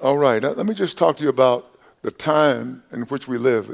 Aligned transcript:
All 0.00 0.16
right, 0.16 0.40
let 0.40 0.64
me 0.64 0.74
just 0.74 0.96
talk 0.96 1.16
to 1.16 1.24
you 1.24 1.28
about 1.28 1.76
the 2.02 2.12
time 2.12 2.84
in 2.92 3.02
which 3.02 3.26
we 3.26 3.36
live. 3.36 3.68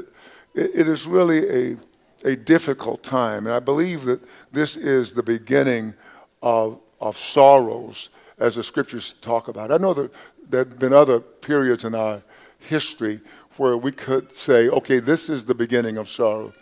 it, 0.55 0.71
it 0.73 0.87
is 0.87 1.05
really 1.05 1.73
a, 1.73 1.77
a 2.23 2.35
difficult 2.35 3.03
time, 3.03 3.45
and 3.45 3.55
I 3.55 3.59
believe 3.59 4.05
that 4.05 4.21
this 4.51 4.75
is 4.75 5.13
the 5.13 5.21
beginning 5.21 5.93
of, 6.41 6.79
of 6.99 7.15
sorrows, 7.15 8.09
as 8.39 8.55
the 8.55 8.63
scriptures 8.63 9.13
talk 9.21 9.49
about. 9.49 9.71
I 9.71 9.77
know 9.77 9.93
that 9.93 10.11
there 10.49 10.63
have 10.63 10.79
been 10.79 10.93
other 10.93 11.19
periods 11.19 11.83
in 11.83 11.93
our 11.93 12.23
history 12.57 13.21
where 13.57 13.77
we 13.77 13.91
could 13.91 14.33
say, 14.33 14.67
okay, 14.67 14.97
this 14.97 15.29
is 15.29 15.45
the 15.45 15.53
beginning 15.53 15.95
of 15.95 16.09
sorrow. 16.09 16.55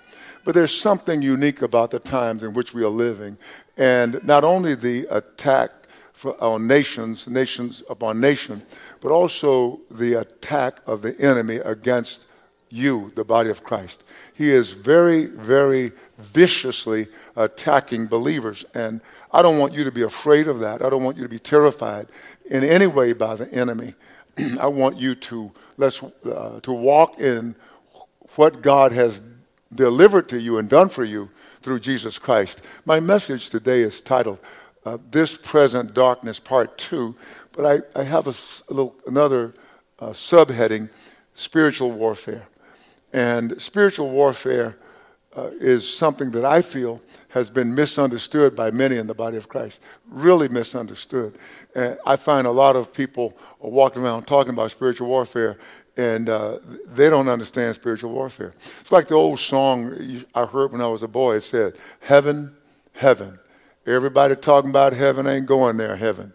But 0.43 0.55
there's 0.55 0.77
something 0.77 1.21
unique 1.21 1.61
about 1.61 1.91
the 1.91 1.99
times 1.99 2.43
in 2.43 2.53
which 2.53 2.73
we 2.73 2.83
are 2.83 2.89
living. 2.89 3.37
And 3.77 4.21
not 4.25 4.43
only 4.43 4.75
the 4.75 5.07
attack 5.09 5.71
on 6.25 6.67
nations, 6.67 7.27
nations 7.27 7.83
upon 7.89 8.19
nation, 8.19 8.61
but 9.01 9.11
also 9.11 9.79
the 9.91 10.13
attack 10.13 10.79
of 10.85 11.01
the 11.01 11.19
enemy 11.19 11.57
against 11.57 12.25
you, 12.73 13.11
the 13.15 13.23
body 13.23 13.51
of 13.51 13.63
Christ. 13.63 14.03
He 14.33 14.49
is 14.49 14.71
very, 14.71 15.27
very 15.27 15.91
viciously 16.17 17.07
attacking 17.35 18.07
believers. 18.07 18.65
And 18.73 18.99
I 19.31 19.43
don't 19.43 19.59
want 19.59 19.73
you 19.73 19.83
to 19.83 19.91
be 19.91 20.01
afraid 20.01 20.47
of 20.47 20.59
that. 20.59 20.81
I 20.81 20.89
don't 20.89 21.03
want 21.03 21.17
you 21.17 21.23
to 21.23 21.29
be 21.29 21.37
terrified 21.37 22.07
in 22.45 22.63
any 22.63 22.87
way 22.87 23.13
by 23.13 23.35
the 23.35 23.51
enemy. 23.53 23.93
I 24.59 24.67
want 24.67 24.97
you 24.97 25.13
to, 25.13 25.51
let's, 25.77 26.01
uh, 26.01 26.59
to 26.61 26.73
walk 26.73 27.19
in 27.19 27.55
what 28.35 28.63
God 28.63 28.91
has 28.91 29.21
delivered 29.71 30.27
to 30.29 30.39
you 30.39 30.57
and 30.57 30.67
done 30.67 30.89
for 30.89 31.03
you 31.03 31.29
through 31.61 31.79
Jesus 31.79 32.17
Christ. 32.17 32.61
My 32.85 32.99
message 32.99 33.51
today 33.51 33.81
is 33.81 34.01
titled 34.01 34.39
uh, 34.85 34.97
This 35.11 35.35
Present 35.35 35.93
Darkness, 35.93 36.39
Part 36.39 36.77
2, 36.77 37.15
but 37.51 37.65
I, 37.95 37.99
I 37.99 38.03
have 38.03 38.27
a, 38.27 38.33
a 38.71 38.73
little, 38.73 38.95
another 39.07 39.53
uh, 39.99 40.09
subheading 40.09 40.89
Spiritual 41.33 41.91
Warfare. 41.91 42.47
And 43.13 43.61
spiritual 43.61 44.09
warfare 44.09 44.75
uh, 45.35 45.51
is 45.59 45.87
something 45.87 46.31
that 46.31 46.45
I 46.45 46.61
feel 46.61 47.01
has 47.29 47.49
been 47.49 47.73
misunderstood 47.73 48.55
by 48.55 48.71
many 48.71 48.97
in 48.97 49.07
the 49.07 49.13
body 49.13 49.37
of 49.37 49.47
Christ. 49.47 49.81
Really 50.07 50.47
misunderstood. 50.47 51.37
And 51.75 51.97
I 52.05 52.15
find 52.15 52.45
a 52.47 52.51
lot 52.51 52.75
of 52.75 52.93
people 52.93 53.37
are 53.61 53.69
walking 53.69 54.03
around 54.03 54.23
talking 54.23 54.53
about 54.53 54.71
spiritual 54.71 55.07
warfare 55.07 55.57
and 55.95 56.27
uh, 56.27 56.57
they 56.87 57.09
don't 57.09 57.27
understand 57.27 57.75
spiritual 57.75 58.11
warfare. 58.11 58.53
It's 58.81 58.91
like 58.91 59.07
the 59.07 59.15
old 59.15 59.39
song 59.39 60.23
I 60.33 60.45
heard 60.45 60.71
when 60.71 60.81
I 60.81 60.87
was 60.87 61.03
a 61.03 61.07
boy. 61.07 61.35
It 61.35 61.41
said, 61.41 61.75
Heaven, 61.99 62.55
heaven. 62.93 63.39
Everybody 63.85 64.37
talking 64.37 64.69
about 64.69 64.93
heaven 64.93 65.27
ain't 65.27 65.45
going 65.45 65.75
there, 65.75 65.97
heaven. 65.97 66.33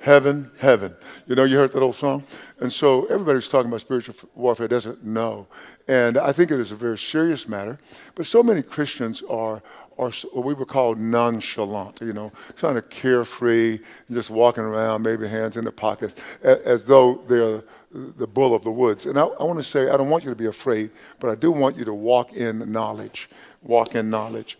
Heaven, 0.00 0.50
heaven. 0.58 0.94
You 1.26 1.34
know, 1.34 1.44
you 1.44 1.58
heard 1.58 1.72
that 1.72 1.82
old 1.82 1.94
song? 1.94 2.24
And 2.58 2.72
so 2.72 3.04
everybody 3.06 3.36
who's 3.36 3.50
talking 3.50 3.68
about 3.68 3.82
spiritual 3.82 4.14
warfare 4.34 4.66
doesn't 4.66 5.04
know. 5.04 5.46
And 5.88 6.16
I 6.16 6.32
think 6.32 6.50
it 6.50 6.58
is 6.58 6.72
a 6.72 6.74
very 6.74 6.96
serious 6.96 7.46
matter. 7.48 7.78
But 8.14 8.24
so 8.24 8.42
many 8.42 8.62
Christians 8.62 9.22
are, 9.28 9.62
are 9.98 10.10
what 10.32 10.46
we 10.46 10.54
would 10.54 10.68
call 10.68 10.94
nonchalant, 10.94 12.00
you 12.00 12.14
know, 12.14 12.32
kind 12.56 12.78
of 12.78 12.88
carefree, 12.88 13.80
and 14.06 14.16
just 14.16 14.30
walking 14.30 14.64
around, 14.64 15.02
maybe 15.02 15.28
hands 15.28 15.58
in 15.58 15.66
the 15.66 15.72
pockets, 15.72 16.14
as, 16.42 16.58
as 16.60 16.84
though 16.86 17.16
they're 17.28 17.62
the 17.90 18.26
bull 18.26 18.54
of 18.54 18.64
the 18.64 18.70
woods. 18.70 19.04
And 19.04 19.18
I, 19.18 19.24
I 19.24 19.44
want 19.44 19.58
to 19.58 19.64
say, 19.64 19.90
I 19.90 19.98
don't 19.98 20.08
want 20.08 20.24
you 20.24 20.30
to 20.30 20.36
be 20.36 20.46
afraid, 20.46 20.90
but 21.20 21.28
I 21.28 21.34
do 21.34 21.50
want 21.50 21.76
you 21.76 21.84
to 21.84 21.94
walk 21.94 22.32
in 22.32 22.72
knowledge. 22.72 23.28
Walk 23.62 23.94
in 23.94 24.08
knowledge. 24.08 24.56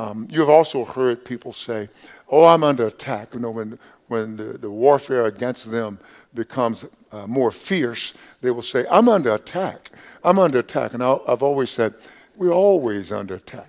Um, 0.00 0.26
you 0.30 0.40
have 0.40 0.48
also 0.48 0.86
heard 0.86 1.26
people 1.26 1.52
say, 1.52 1.90
Oh, 2.30 2.44
I'm 2.44 2.64
under 2.64 2.86
attack. 2.86 3.34
You 3.34 3.40
know, 3.40 3.50
when, 3.50 3.78
when 4.08 4.36
the, 4.38 4.56
the 4.56 4.70
warfare 4.70 5.26
against 5.26 5.70
them 5.70 5.98
becomes 6.32 6.86
uh, 7.12 7.26
more 7.26 7.50
fierce, 7.50 8.14
they 8.40 8.50
will 8.50 8.62
say, 8.62 8.86
I'm 8.90 9.10
under 9.10 9.34
attack. 9.34 9.90
I'm 10.24 10.38
under 10.38 10.60
attack. 10.60 10.94
And 10.94 11.02
I, 11.02 11.18
I've 11.28 11.42
always 11.42 11.68
said, 11.68 11.92
We're 12.34 12.50
always 12.50 13.12
under 13.12 13.34
attack. 13.34 13.68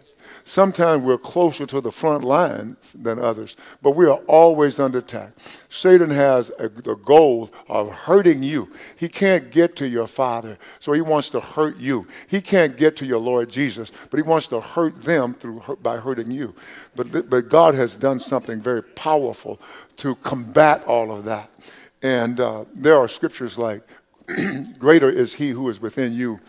Sometimes 0.52 1.02
we're 1.02 1.18
closer 1.18 1.66
to 1.66 1.80
the 1.80 1.94
front 1.94 2.26
lines 2.26 2.94
than 2.94 3.20
others, 3.20 3.56
but 3.82 3.92
we 3.92 4.06
are 4.06 4.20
always 4.28 4.82
under 4.82 4.98
attack. 4.98 5.32
Satan 5.70 6.10
has 6.10 6.52
a, 6.60 6.68
the 6.68 6.96
goal 6.96 7.50
of 7.70 7.90
hurting 7.90 8.44
you. 8.44 8.70
He 8.98 9.08
can't 9.08 9.50
get 9.50 9.78
to 9.78 9.88
your 9.88 10.08
Father, 10.08 10.58
so 10.80 10.92
he 10.92 11.00
wants 11.00 11.30
to 11.30 11.40
hurt 11.40 11.78
you. 11.78 12.06
He 12.28 12.42
can't 12.42 12.76
get 12.76 12.98
to 12.98 13.06
your 13.06 13.20
Lord 13.20 13.50
Jesus, 13.50 13.94
but 14.10 14.18
he 14.18 14.24
wants 14.24 14.50
to 14.50 14.60
hurt 14.60 15.02
them 15.04 15.36
through 15.36 15.78
by 15.82 15.96
hurting 15.96 16.32
you. 16.32 16.54
But, 16.98 17.30
but 17.30 17.48
God 17.48 17.74
has 17.76 17.96
done 17.96 18.20
something 18.20 18.60
very 18.60 18.84
powerful 18.84 19.58
to 19.98 20.16
combat 20.16 20.84
all 20.84 21.14
of 21.14 21.24
that. 21.24 21.50
And 22.02 22.42
uh, 22.42 22.66
there 22.74 22.98
are 22.98 23.08
scriptures 23.08 23.58
like, 23.58 23.84
Greater 24.80 25.10
is 25.10 25.36
he 25.36 25.52
who 25.52 25.70
is 25.70 25.80
within 25.80 26.12
you 26.12 26.42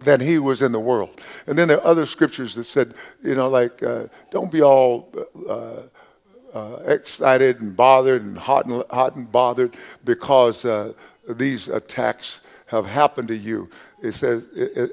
than 0.00 0.20
he 0.20 0.38
was 0.38 0.62
in 0.62 0.72
the 0.72 0.80
world. 0.80 1.10
And 1.46 1.58
then 1.58 1.68
there 1.68 1.78
are 1.78 1.86
other 1.86 2.06
scriptures 2.06 2.54
that 2.54 2.64
said, 2.64 2.94
you 3.22 3.34
know, 3.34 3.48
like, 3.48 3.82
uh, 3.82 4.06
don't 4.30 4.50
be 4.50 4.62
all 4.62 5.12
uh, 5.48 5.82
uh, 6.54 6.82
excited 6.86 7.60
and 7.60 7.76
bothered 7.76 8.22
and 8.22 8.36
hot 8.36 8.66
and, 8.66 8.84
hot 8.90 9.16
and 9.16 9.30
bothered 9.30 9.76
because 10.04 10.64
uh, 10.64 10.92
these 11.28 11.68
attacks 11.68 12.40
have 12.66 12.86
happened 12.86 13.28
to 13.28 13.36
you. 13.36 13.68
It 14.02 14.12
says, 14.12 14.44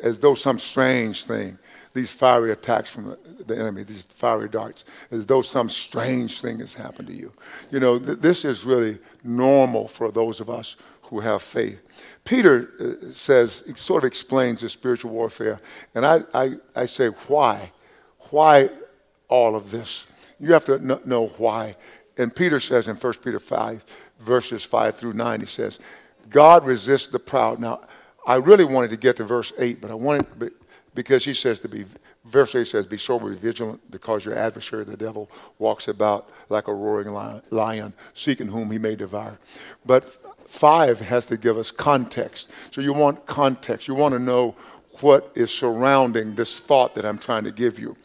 as 0.03 0.19
though 0.19 0.35
some 0.35 0.59
strange 0.59 1.23
thing, 1.23 1.57
these 1.93 2.11
fiery 2.11 2.51
attacks 2.51 2.91
from 2.91 3.17
the 3.45 3.57
enemy, 3.57 3.83
these 3.83 4.05
fiery 4.05 4.49
darts, 4.49 4.85
as 5.09 5.25
though 5.25 5.41
some 5.41 5.69
strange 5.69 6.41
thing 6.41 6.59
has 6.59 6.75
happened 6.75 7.07
to 7.07 7.13
you. 7.13 7.31
You 7.71 7.79
know, 7.79 7.97
th- 7.97 8.19
this 8.19 8.45
is 8.45 8.65
really 8.65 8.99
normal 9.23 9.87
for 9.87 10.11
those 10.11 10.39
of 10.39 10.49
us 10.49 10.75
who 11.09 11.19
have 11.19 11.41
faith. 11.41 11.81
Peter 12.23 12.69
uh, 12.79 13.13
says, 13.13 13.63
sort 13.75 14.03
of 14.03 14.07
explains 14.07 14.61
the 14.61 14.69
spiritual 14.69 15.11
warfare, 15.11 15.59
and 15.95 16.05
I, 16.05 16.21
I, 16.33 16.55
I 16.75 16.85
say, 16.85 17.07
why? 17.07 17.71
Why 18.29 18.69
all 19.27 19.55
of 19.55 19.71
this? 19.71 20.05
You 20.39 20.53
have 20.53 20.65
to 20.65 20.79
know 21.07 21.27
why. 21.37 21.75
And 22.17 22.35
Peter 22.35 22.59
says 22.59 22.87
in 22.87 22.95
1 22.95 23.13
Peter 23.23 23.39
5, 23.39 23.83
verses 24.19 24.63
5 24.63 24.95
through 24.95 25.13
9, 25.13 25.39
he 25.39 25.45
says, 25.45 25.79
God 26.29 26.65
resists 26.65 27.07
the 27.07 27.19
proud. 27.19 27.59
Now, 27.59 27.81
I 28.25 28.35
really 28.35 28.65
wanted 28.65 28.89
to 28.89 28.97
get 28.97 29.15
to 29.17 29.23
verse 29.23 29.53
8, 29.57 29.79
but 29.81 29.91
I 29.91 29.93
wanted, 29.93 30.51
because 30.93 31.23
he 31.23 31.33
says 31.33 31.61
to 31.61 31.69
be, 31.69 31.85
verse 32.25 32.53
8 32.53 32.65
says, 32.65 32.85
Be 32.85 32.97
sober, 32.97 33.29
be 33.29 33.37
vigilant, 33.37 33.79
because 33.89 34.25
your 34.25 34.35
adversary, 34.35 34.83
the 34.83 34.97
devil, 34.97 35.29
walks 35.59 35.87
about 35.87 36.29
like 36.49 36.67
a 36.67 36.73
roaring 36.73 37.13
lion, 37.49 37.93
seeking 38.13 38.47
whom 38.47 38.69
he 38.71 38.77
may 38.77 38.95
devour. 38.95 39.39
But 39.85 40.17
5 40.47 41.01
has 41.01 41.25
to 41.27 41.37
give 41.37 41.57
us 41.57 41.71
context. 41.71 42.49
So 42.71 42.81
you 42.81 42.93
want 42.93 43.25
context. 43.25 43.87
You 43.87 43.95
want 43.95 44.13
to 44.13 44.19
know 44.19 44.55
what 45.01 45.31
is 45.35 45.51
surrounding 45.51 46.35
this 46.35 46.59
thought 46.59 46.95
that 46.95 47.05
I'm 47.05 47.17
trying 47.17 47.43
to 47.43 47.51
give 47.51 47.77
you. 47.77 47.95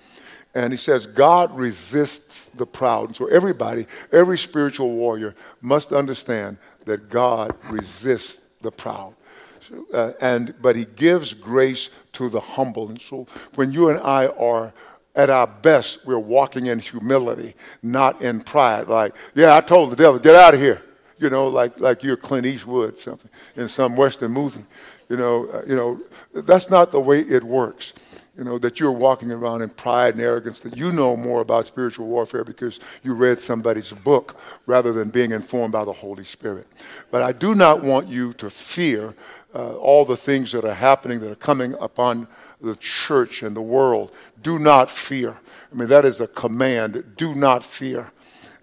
And 0.55 0.73
he 0.73 0.77
says, 0.77 1.07
God 1.07 1.55
resists 1.57 2.47
the 2.47 2.67
proud. 2.67 3.07
And 3.09 3.17
so 3.17 3.27
everybody, 3.27 3.87
every 4.13 4.37
spiritual 4.37 4.91
warrior 4.91 5.35
must 5.63 5.93
understand 5.93 6.59
that 6.85 7.09
God 7.09 7.55
resists 7.71 8.47
the 8.61 8.71
proud. 8.71 9.15
So, 9.61 9.87
uh, 9.95 10.13
and, 10.21 10.55
but 10.61 10.77
he 10.77 10.85
gives 10.85 11.33
grace 11.33 11.89
to 12.15 12.29
the 12.29 12.41
humble. 12.41 12.91
And 12.91 13.01
so 13.01 13.27
when 13.55 13.73
you 13.73 13.89
and 13.89 14.01
I 14.01 14.27
are 14.27 14.75
at 15.15 15.31
our 15.31 15.47
best, 15.47 16.07
we're 16.07 16.19
walking 16.19 16.67
in 16.67 16.81
humility, 16.81 17.55
not 17.83 18.21
in 18.21 18.41
pride. 18.41 18.89
Like, 18.89 19.15
yeah, 19.35 19.57
I 19.57 19.61
told 19.63 19.91
the 19.91 19.97
devil, 19.97 20.19
get 20.19 20.35
out 20.35 20.53
of 20.53 20.61
here 20.61 20.83
you 21.23 21.31
know, 21.31 21.47
like, 21.47 21.79
like 21.79 22.03
you're 22.03 22.17
Clint 22.17 22.47
Eastwood 22.47 22.99
something 22.99 23.31
in 23.55 23.69
some 23.69 23.95
Western 23.95 24.33
movie. 24.33 24.65
You 25.09 25.17
know, 25.17 25.49
uh, 25.51 25.63
you 25.67 25.77
know, 25.77 26.01
that's 26.35 26.69
not 26.69 26.91
the 26.91 26.99
way 26.99 27.21
it 27.21 27.45
works. 27.45 27.95
You 28.37 28.45
know, 28.45 28.59
that 28.59 28.81
you're 28.81 28.91
walking 28.91 29.31
around 29.31 29.63
in 29.63 29.69
pride 29.69 30.15
and 30.15 30.23
arrogance, 30.23 30.61
that 30.61 30.77
you 30.77 30.91
know 30.91 31.17
more 31.17 31.41
about 31.41 31.67
spiritual 31.67 32.07
warfare 32.09 32.45
because 32.45 32.81
you 33.05 33.15
read 33.15 33.41
somebody's 33.41 33.93
book 33.93 34.41
rather 34.67 34.93
than 34.93 35.11
being 35.11 35.31
informed 35.31 35.73
by 35.73 35.85
the 35.85 35.93
Holy 35.93 36.25
Spirit. 36.25 36.67
But 37.11 37.23
I 37.23 37.33
do 37.33 37.55
not 37.55 37.85
want 37.85 38.09
you 38.09 38.33
to 38.35 38.51
fear 38.51 39.15
uh, 39.55 39.77
all 39.77 40.05
the 40.05 40.17
things 40.17 40.51
that 40.53 40.65
are 40.65 40.75
happening 40.75 41.21
that 41.21 41.31
are 41.31 41.37
coming 41.37 41.75
upon 41.79 42.27
the 42.61 42.75
church 42.77 43.43
and 43.43 43.55
the 43.55 43.63
world. 43.63 44.11
Do 44.43 44.59
not 44.59 44.91
fear. 44.91 45.37
I 45.71 45.77
mean, 45.77 45.89
that 45.89 46.05
is 46.05 46.21
a 46.21 46.27
command. 46.27 47.15
Do 47.17 47.35
not 47.35 47.63
fear. 47.63 48.11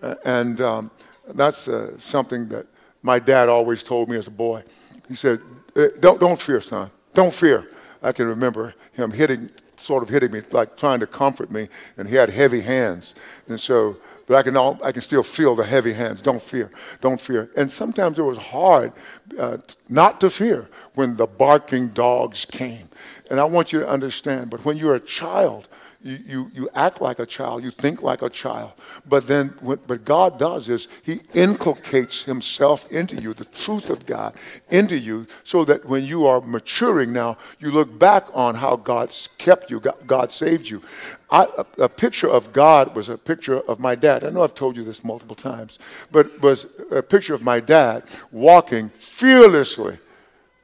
Uh, 0.01 0.15
and 0.25 0.59
um, 0.61 0.91
that's 1.35 1.67
uh, 1.67 1.97
something 1.99 2.47
that 2.49 2.65
my 3.01 3.19
dad 3.19 3.49
always 3.49 3.83
told 3.83 4.09
me 4.09 4.17
as 4.17 4.27
a 4.27 4.31
boy. 4.31 4.63
He 5.07 5.15
said, 5.15 5.41
eh, 5.75 5.89
don't, 5.99 6.19
don't 6.19 6.39
fear, 6.39 6.61
son. 6.61 6.91
Don't 7.13 7.33
fear. 7.33 7.67
I 8.01 8.11
can 8.11 8.27
remember 8.27 8.73
him 8.93 9.11
hitting, 9.11 9.49
sort 9.75 10.03
of 10.03 10.09
hitting 10.09 10.31
me, 10.31 10.41
like 10.51 10.77
trying 10.77 10.99
to 10.99 11.07
comfort 11.07 11.51
me, 11.51 11.69
and 11.97 12.07
he 12.07 12.15
had 12.15 12.29
heavy 12.29 12.61
hands. 12.61 13.15
And 13.47 13.59
so, 13.59 13.97
but 14.27 14.37
I 14.37 14.43
can, 14.43 14.55
all, 14.55 14.79
I 14.83 14.91
can 14.91 15.01
still 15.01 15.23
feel 15.23 15.55
the 15.55 15.65
heavy 15.65 15.93
hands. 15.93 16.21
Don't 16.21 16.41
fear. 16.41 16.71
Don't 17.01 17.19
fear. 17.19 17.49
And 17.57 17.69
sometimes 17.69 18.19
it 18.19 18.23
was 18.23 18.37
hard 18.37 18.93
uh, 19.37 19.57
not 19.89 20.21
to 20.21 20.29
fear 20.29 20.69
when 20.95 21.15
the 21.15 21.25
barking 21.25 21.89
dogs 21.89 22.45
came. 22.45 22.89
And 23.29 23.39
I 23.39 23.43
want 23.43 23.73
you 23.73 23.79
to 23.79 23.87
understand, 23.87 24.49
but 24.49 24.65
when 24.65 24.77
you're 24.77 24.95
a 24.95 24.99
child, 24.99 25.67
you, 26.01 26.19
you, 26.25 26.51
you 26.53 26.69
act 26.73 27.01
like 27.01 27.19
a 27.19 27.25
child, 27.25 27.61
you 27.61 27.71
think 27.71 28.01
like 28.01 28.21
a 28.21 28.29
child. 28.29 28.73
But 29.07 29.27
then 29.27 29.49
what, 29.59 29.87
what 29.89 30.05
God 30.05 30.39
does 30.39 30.69
is 30.69 30.87
He 31.03 31.21
inculcates 31.33 32.23
Himself 32.23 32.89
into 32.89 33.17
you, 33.17 33.33
the 33.33 33.45
truth 33.45 33.89
of 33.89 34.05
God 34.05 34.33
into 34.69 34.97
you, 34.97 35.27
so 35.43 35.65
that 35.65 35.85
when 35.85 36.05
you 36.05 36.25
are 36.25 36.39
maturing 36.39 37.11
now, 37.11 37.37
you 37.59 37.71
look 37.71 37.99
back 37.99 38.27
on 38.33 38.55
how 38.55 38.77
God's 38.77 39.27
kept 39.37 39.69
you, 39.69 39.81
God 40.07 40.31
saved 40.31 40.69
you. 40.69 40.81
I, 41.29 41.47
a, 41.57 41.83
a, 41.83 41.89
picture 41.89 42.29
of 42.29 42.53
God 42.53 42.95
was 42.95 43.09
a 43.09 43.17
picture 43.17 43.59
of 43.59 43.79
my 43.79 43.95
dad. 43.95 44.23
I 44.23 44.29
know 44.29 44.41
I've 44.41 44.55
told 44.55 44.77
you 44.77 44.83
this 44.83 45.03
multiple 45.03 45.35
times, 45.35 45.79
but 46.11 46.41
was 46.41 46.65
a 46.91 47.03
picture 47.03 47.33
of 47.33 47.43
my 47.43 47.59
dad 47.59 48.03
walking 48.31 48.89
fearlessly 48.89 49.97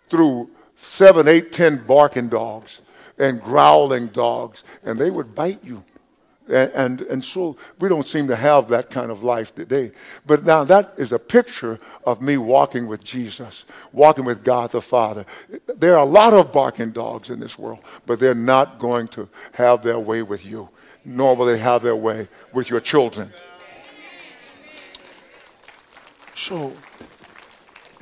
through 0.09 0.49
seven, 0.77 1.27
eight, 1.27 1.51
ten 1.51 1.85
barking 1.85 2.29
dogs 2.29 2.81
and 3.17 3.41
growling 3.41 4.07
dogs, 4.07 4.63
and 4.83 4.99
they 4.99 5.09
would 5.09 5.35
bite 5.35 5.63
you. 5.63 5.83
And, 6.47 6.71
and, 6.73 7.01
and, 7.01 7.23
so 7.23 7.57
we 7.79 7.89
don't 7.89 8.05
seem 8.05 8.27
to 8.27 8.35
have 8.35 8.67
that 8.67 8.91
kind 8.91 9.09
of 9.09 9.23
life 9.23 9.55
today. 9.55 9.91
But 10.27 10.45
now 10.45 10.63
that 10.65 10.93
is 10.95 11.11
a 11.11 11.17
picture 11.17 11.79
of 12.05 12.21
me 12.21 12.37
walking 12.37 12.85
with 12.85 13.03
Jesus, 13.03 13.65
walking 13.91 14.25
with 14.25 14.43
God 14.43 14.69
the 14.69 14.81
Father. 14.81 15.25
There 15.75 15.93
are 15.93 16.05
a 16.05 16.09
lot 16.09 16.33
of 16.33 16.51
barking 16.51 16.91
dogs 16.91 17.31
in 17.31 17.39
this 17.39 17.57
world, 17.57 17.79
but 18.05 18.19
they're 18.19 18.35
not 18.35 18.77
going 18.77 19.07
to 19.09 19.27
have 19.53 19.81
their 19.81 19.97
way 19.97 20.21
with 20.21 20.45
you, 20.45 20.69
nor 21.03 21.35
will 21.35 21.47
they 21.47 21.57
have 21.57 21.81
their 21.81 21.95
way 21.95 22.27
with 22.53 22.69
your 22.69 22.79
children. 22.79 23.33
So, 26.35 26.73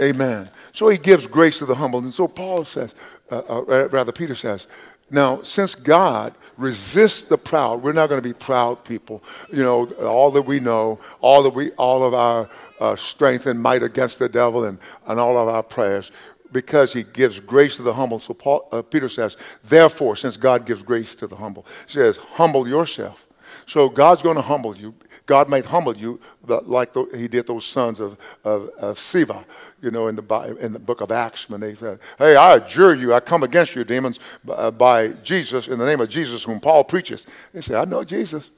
amen. 0.02 0.50
So 0.74 0.90
he 0.90 0.98
gives 0.98 1.28
grace 1.28 1.60
to 1.60 1.66
the 1.66 1.76
humble. 1.76 2.00
And 2.00 2.14
so 2.14 2.28
Paul 2.28 2.66
says, 2.66 2.94
uh, 3.32 3.42
uh, 3.48 3.88
rather, 3.90 4.12
Peter 4.12 4.36
says, 4.36 4.68
now, 5.14 5.44
since 5.44 5.76
God 5.76 6.34
resists 6.58 7.24
the 7.24 7.38
proud, 7.38 7.84
we're 7.84 7.94
not 7.94 8.10
going 8.10 8.22
to 8.22 8.28
be 8.28 8.34
proud 8.34 8.84
people. 8.84 9.24
You 9.52 9.64
know, 9.64 9.86
all 9.86 10.32
that 10.32 10.42
we 10.42 10.60
know, 10.60 11.00
all 11.22 11.44
that 11.44 11.54
we, 11.54 11.72
all 11.72 12.04
of 12.04 12.14
our 12.14 12.50
uh, 12.80 12.96
strength 12.96 13.46
and 13.46 13.62
might 13.62 13.84
against 13.84 14.18
the 14.18 14.28
devil, 14.28 14.66
and, 14.66 14.80
and 15.08 15.20
all 15.20 15.38
of 15.38 15.48
our 15.48 15.62
prayers, 15.62 16.12
because 16.52 16.94
He 16.94 17.04
gives 17.04 17.40
grace 17.40 17.76
to 17.78 17.84
the 17.84 17.94
humble. 17.94 18.18
So 18.18 18.34
Paul, 18.34 18.68
uh, 18.72 18.82
Peter 18.82 19.08
says, 19.08 19.38
therefore, 19.64 20.16
since 20.16 20.36
God 20.36 20.66
gives 20.66 20.82
grace 20.82 21.16
to 21.18 21.28
the 21.28 21.36
humble, 21.36 21.66
he 21.86 21.94
says, 21.94 22.18
humble 22.18 22.68
yourself. 22.68 23.28
So 23.66 23.90
God's 23.90 24.22
going 24.22 24.36
to 24.36 24.42
humble 24.42 24.76
you. 24.76 24.94
God 25.26 25.50
might 25.50 25.66
humble 25.66 25.96
you 25.96 26.20
like 26.48 26.94
He 27.16 27.28
did 27.28 27.48
those 27.48 27.66
sons 27.66 28.00
of, 28.00 28.18
of, 28.44 28.70
of 28.78 28.98
Sceva 28.98 29.46
you 29.84 29.92
know, 29.92 30.08
in 30.08 30.16
the, 30.16 30.58
in 30.62 30.72
the 30.72 30.80
book 30.80 31.02
of 31.02 31.12
Acts 31.12 31.50
when 31.50 31.60
they 31.60 31.76
said, 31.76 32.00
Hey, 32.18 32.38
I 32.38 32.56
adjure 32.56 32.96
you, 32.96 33.14
I 33.14 33.20
come 33.20 33.44
against 33.44 33.76
you, 33.76 33.84
demons, 33.84 34.18
uh, 34.50 34.72
by 34.72 35.10
Jesus, 35.10 35.68
in 35.68 35.78
the 35.78 35.86
name 35.86 36.00
of 36.00 36.08
Jesus, 36.08 36.44
whom 36.44 36.62
Paul 36.62 36.86
preaches. 36.86 37.26
They 37.54 37.60
said, 37.60 37.76
I 37.76 37.84
know 37.84 38.06
Jesus. 38.06 38.50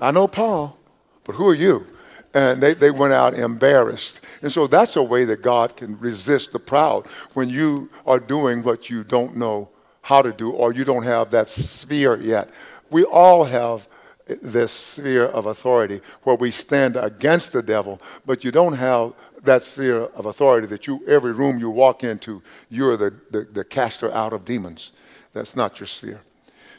I 0.00 0.10
know 0.10 0.26
Paul, 0.26 0.78
but 1.24 1.34
who 1.34 1.46
are 1.48 1.54
you? 1.54 1.86
And 2.32 2.62
they, 2.62 2.72
they 2.72 2.90
went 2.90 3.12
out 3.12 3.34
embarrassed. 3.34 4.20
And 4.40 4.50
so 4.50 4.66
that's 4.66 4.96
a 4.96 5.02
way 5.02 5.26
that 5.26 5.42
God 5.42 5.76
can 5.76 5.98
resist 6.00 6.52
the 6.52 6.58
proud 6.58 7.06
when 7.34 7.50
you 7.50 7.90
are 8.06 8.18
doing 8.18 8.62
what 8.62 8.88
you 8.88 9.04
don't 9.04 9.36
know 9.36 9.68
how 10.00 10.22
to 10.22 10.32
do 10.32 10.50
or 10.50 10.72
you 10.72 10.84
don't 10.84 11.04
have 11.04 11.30
that 11.30 11.50
sphere 11.50 12.16
yet. 12.16 12.48
We 12.90 13.04
all 13.04 13.44
have 13.44 13.86
this 14.26 14.72
sphere 14.72 15.26
of 15.26 15.46
authority 15.46 16.00
where 16.22 16.36
we 16.36 16.50
stand 16.50 16.96
against 16.96 17.52
the 17.52 17.62
devil, 17.62 18.00
but 18.24 18.44
you 18.44 18.50
don't 18.50 18.74
have 18.74 19.12
that 19.42 19.62
sphere 19.62 20.04
of 20.04 20.26
authority 20.26 20.66
that 20.66 20.86
you, 20.86 21.02
every 21.06 21.32
room 21.32 21.58
you 21.58 21.68
walk 21.68 22.02
into, 22.02 22.42
you're 22.70 22.96
the, 22.96 23.14
the, 23.30 23.42
the 23.42 23.64
caster 23.64 24.10
out 24.12 24.32
of 24.32 24.44
demons. 24.44 24.92
That's 25.34 25.54
not 25.54 25.78
your 25.78 25.86
sphere. 25.86 26.20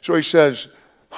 So 0.01 0.15
he 0.15 0.23
says, 0.23 0.69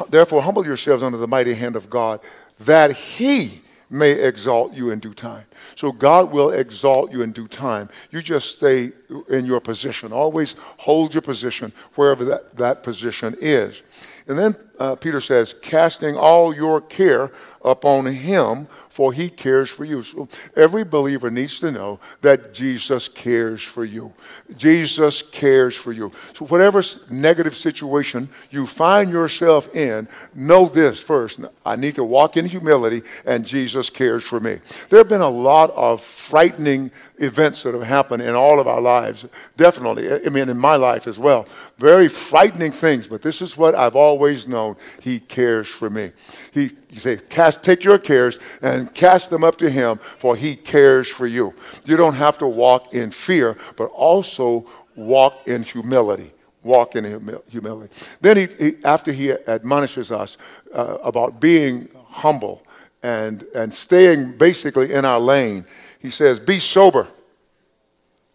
Therefore, 0.10 0.42
humble 0.42 0.66
yourselves 0.66 1.02
under 1.02 1.18
the 1.18 1.28
mighty 1.28 1.54
hand 1.54 1.76
of 1.76 1.90
God, 1.90 2.20
that 2.60 2.92
he 2.92 3.62
may 3.90 4.12
exalt 4.12 4.74
you 4.74 4.92
in 4.92 5.00
due 5.00 5.14
time. 5.14 5.46
So 5.76 5.92
God 5.92 6.32
will 6.32 6.52
exalt 6.52 7.12
you 7.12 7.22
in 7.22 7.32
due 7.32 7.48
time. 7.48 7.90
You 8.12 8.22
just 8.22 8.58
stay 8.58 8.92
in 9.30 9.46
your 9.46 9.62
position. 9.62 10.12
Always 10.12 10.56
hold 10.78 11.14
your 11.14 11.22
position 11.22 11.72
wherever 11.96 12.26
that, 12.26 12.58
that 12.58 12.84
position 12.84 13.36
is. 13.40 13.82
And 14.28 14.38
then 14.38 14.56
uh, 14.78 14.96
Peter 14.96 15.22
says, 15.22 15.56
casting 15.62 16.16
all 16.16 16.54
your 16.54 16.82
care 16.82 17.32
upon 17.64 18.06
him, 18.06 18.68
for 18.90 19.14
he 19.14 19.30
cares 19.30 19.70
for 19.70 19.86
you. 19.86 20.04
So 20.04 20.28
every 20.56 20.84
believer 20.84 21.30
needs 21.30 21.60
to 21.60 21.72
know 21.72 22.00
that 22.22 22.54
Jesus 22.54 23.08
cares 23.08 23.62
for 23.62 23.86
you. 23.86 24.14
Jesus 24.58 25.22
cares 25.22 25.76
for 25.76 25.92
you. 25.92 26.12
So 26.34 26.46
whatever 26.46 26.82
negative 27.10 27.56
situation 27.56 28.30
you 28.52 28.66
find 28.68 29.12
yourself 29.12 29.74
in, 29.76 30.08
know 30.34 30.68
this 30.68 31.00
first. 31.00 31.42
I 31.66 31.76
need 31.76 31.96
to 31.96 32.04
walk 32.04 32.38
in 32.38 32.46
humility, 32.46 33.04
and 33.26 33.46
Jesus 33.46 33.90
cares 33.90 34.24
for 34.24 34.40
me. 34.40 34.60
There 34.90 35.00
have 35.00 35.10
been 35.10 35.22
a 35.22 35.30
lot 35.30 35.72
of 35.72 36.02
frightening 36.02 36.92
events 37.20 37.64
that 37.64 37.74
have 37.74 37.84
happened 37.84 38.22
in 38.22 38.36
all 38.36 38.60
of 38.60 38.68
our 38.68 38.82
lives. 38.82 39.26
Definitely. 39.56 40.12
I 40.12 40.30
mean, 40.30 40.50
in 40.50 40.58
my 40.58 40.76
life 40.76 41.08
as 41.08 41.18
well. 41.20 41.48
Very 41.78 42.08
frightening 42.08 42.72
things, 42.72 43.08
but 43.08 43.22
this 43.22 43.42
is 43.42 43.58
what 43.58 43.76
I've 43.76 43.96
always 43.96 44.48
known. 44.48 44.76
He 45.02 45.20
cares 45.20 45.68
for 45.68 45.90
me. 45.90 46.12
He, 46.52 46.72
he 46.88 47.00
say, 47.00 47.18
cast, 47.18 47.64
take 47.64 47.84
your 47.84 47.98
cares 47.98 48.40
and 48.62 48.94
cast 48.94 49.30
them 49.30 49.44
up 49.44 49.58
to 49.58 49.70
him, 49.70 50.00
for 50.18 50.36
he 50.36 50.56
cares 50.56 51.08
for 51.08 51.28
you. 51.28 51.54
You 51.86 51.98
don't 51.98 52.16
have 52.16 52.38
to 52.40 52.48
walk 52.48 52.94
in 52.94 53.12
fear, 53.12 53.58
but 53.76 53.86
also 53.86 54.66
walk 54.96 55.48
in 55.48 55.64
humility 55.64 56.32
walk 56.64 56.98
in 56.98 57.42
humility. 57.50 57.94
Then, 58.20 58.38
he, 58.38 58.48
he, 58.60 58.76
after 58.84 59.14
he 59.14 59.32
admonishes 59.32 60.12
us 60.12 60.38
uh, 60.74 60.98
about 61.02 61.40
being 61.40 61.88
humble 62.08 62.62
and, 63.02 63.44
and 63.56 63.74
staying 63.74 64.38
basically 64.38 64.94
in 64.94 65.06
our 65.06 65.20
lane, 65.20 65.66
he 66.00 66.10
says, 66.10 66.40
Be 66.40 66.60
sober. 66.60 67.08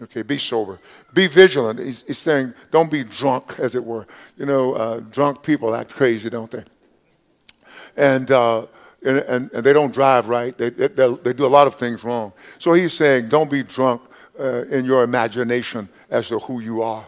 Okay, 0.03 0.23
be 0.23 0.39
sober. 0.39 0.79
Be 1.15 1.27
vigilant. 1.29 1.79
He's, 1.79 2.03
he's 2.03 2.19
saying, 2.19 2.55
Don't 2.71 2.91
be 2.91 3.05
drunk, 3.05 3.59
as 3.59 3.75
it 3.75 3.85
were. 3.85 4.07
You 4.37 4.47
know, 4.47 4.75
uh, 4.75 5.01
drunk 5.01 5.43
people 5.43 5.75
act 5.75 5.95
crazy, 5.95 6.31
don't 6.31 6.51
they? 6.51 6.65
And, 7.97 8.31
uh, 8.31 8.67
and, 9.05 9.19
and, 9.19 9.51
and, 9.53 9.65
they 9.65 9.73
don't 9.73 9.93
drive 9.93 10.29
right. 10.29 10.57
They, 10.57 10.71
they, 10.71 10.89
they, 10.89 11.33
do 11.33 11.45
a 11.45 11.49
lot 11.49 11.67
of 11.67 11.75
things 11.75 12.05
wrong. 12.05 12.33
So 12.59 12.73
he's 12.73 12.95
saying, 12.95 13.29
Don't 13.29 13.51
be 13.51 13.63
drunk 13.63 14.03
uh, 14.39 14.65
in 14.65 14.85
your 14.85 15.05
imagination 15.05 15.89
as 16.11 16.29
to 16.29 16.39
who 16.39 16.61
you 16.61 16.83
are 16.83 17.07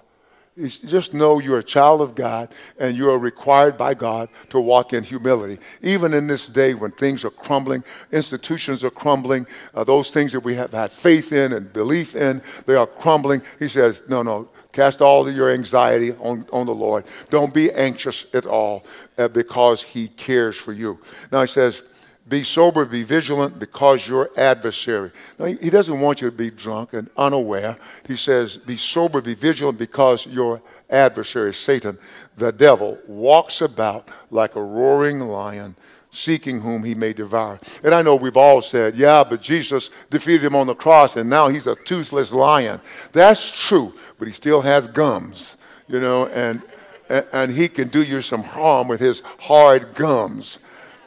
just 0.56 1.14
know 1.14 1.40
you're 1.40 1.58
a 1.58 1.64
child 1.64 2.00
of 2.00 2.14
God 2.14 2.48
and 2.78 2.96
you 2.96 3.10
are 3.10 3.18
required 3.18 3.76
by 3.76 3.94
God 3.94 4.28
to 4.50 4.60
walk 4.60 4.92
in 4.92 5.02
humility. 5.02 5.58
Even 5.82 6.14
in 6.14 6.26
this 6.26 6.46
day 6.46 6.74
when 6.74 6.92
things 6.92 7.24
are 7.24 7.30
crumbling, 7.30 7.82
institutions 8.12 8.84
are 8.84 8.90
crumbling, 8.90 9.46
uh, 9.74 9.82
those 9.82 10.10
things 10.10 10.32
that 10.32 10.40
we 10.40 10.54
have 10.54 10.72
had 10.72 10.92
faith 10.92 11.32
in 11.32 11.52
and 11.52 11.72
belief 11.72 12.14
in, 12.14 12.40
they 12.66 12.76
are 12.76 12.86
crumbling. 12.86 13.42
He 13.58 13.68
says, 13.68 14.04
no, 14.08 14.22
no, 14.22 14.48
cast 14.72 15.00
all 15.00 15.28
your 15.30 15.50
anxiety 15.50 16.12
on, 16.12 16.46
on 16.52 16.66
the 16.66 16.74
Lord. 16.74 17.04
Don't 17.30 17.52
be 17.52 17.72
anxious 17.72 18.32
at 18.34 18.46
all 18.46 18.84
uh, 19.18 19.28
because 19.28 19.82
He 19.82 20.08
cares 20.08 20.56
for 20.56 20.72
you. 20.72 21.00
Now 21.32 21.40
he 21.40 21.46
says, 21.48 21.82
be 22.26 22.42
sober, 22.42 22.84
be 22.86 23.02
vigilant 23.02 23.58
because 23.58 24.08
your 24.08 24.30
adversary. 24.36 25.10
Now, 25.38 25.44
he 25.44 25.68
doesn't 25.68 26.00
want 26.00 26.22
you 26.22 26.30
to 26.30 26.36
be 26.36 26.50
drunk 26.50 26.94
and 26.94 27.10
unaware. 27.16 27.76
He 28.06 28.16
says, 28.16 28.56
be 28.56 28.78
sober, 28.78 29.20
be 29.20 29.34
vigilant 29.34 29.78
because 29.78 30.26
your 30.26 30.62
adversary, 30.88 31.52
Satan, 31.52 31.98
the 32.36 32.50
devil, 32.50 32.98
walks 33.06 33.60
about 33.60 34.08
like 34.30 34.56
a 34.56 34.62
roaring 34.62 35.20
lion, 35.20 35.76
seeking 36.10 36.62
whom 36.62 36.82
he 36.82 36.94
may 36.94 37.12
devour. 37.12 37.58
And 37.82 37.94
I 37.94 38.00
know 38.00 38.16
we've 38.16 38.38
all 38.38 38.62
said, 38.62 38.94
yeah, 38.94 39.22
but 39.22 39.42
Jesus 39.42 39.90
defeated 40.08 40.44
him 40.44 40.56
on 40.56 40.66
the 40.66 40.74
cross 40.74 41.16
and 41.16 41.28
now 41.28 41.48
he's 41.48 41.66
a 41.66 41.76
toothless 41.84 42.32
lion. 42.32 42.80
That's 43.12 43.68
true, 43.68 43.92
but 44.18 44.28
he 44.28 44.32
still 44.32 44.62
has 44.62 44.88
gums, 44.88 45.56
you 45.88 46.00
know, 46.00 46.28
and, 46.28 46.62
and 47.10 47.52
he 47.52 47.68
can 47.68 47.88
do 47.88 48.02
you 48.02 48.22
some 48.22 48.44
harm 48.44 48.88
with 48.88 49.00
his 49.00 49.20
hard 49.40 49.94
gums. 49.94 50.58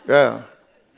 Yeah. 0.07 0.43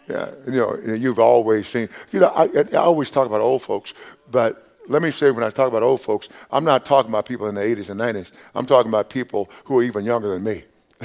Yeah, 0.09 0.31
you 0.47 0.53
know, 0.53 0.95
you've 0.95 1.19
always 1.19 1.67
seen, 1.67 1.87
you 2.11 2.19
know, 2.19 2.29
I, 2.29 2.45
I 2.73 2.77
always 2.77 3.11
talk 3.11 3.27
about 3.27 3.41
old 3.41 3.61
folks, 3.61 3.93
but 4.31 4.75
let 4.87 5.03
me 5.03 5.11
say 5.11 5.29
when 5.29 5.43
I 5.43 5.51
talk 5.51 5.67
about 5.67 5.83
old 5.83 6.01
folks, 6.01 6.29
I'm 6.51 6.63
not 6.63 6.83
talking 6.83 7.11
about 7.11 7.27
people 7.27 7.47
in 7.47 7.53
the 7.53 7.61
80s 7.61 7.91
and 7.91 7.99
90s. 7.99 8.31
I'm 8.55 8.65
talking 8.65 8.89
about 8.89 9.11
people 9.11 9.51
who 9.65 9.77
are 9.77 9.83
even 9.83 10.03
younger 10.03 10.29
than 10.29 10.43
me. 10.43 10.63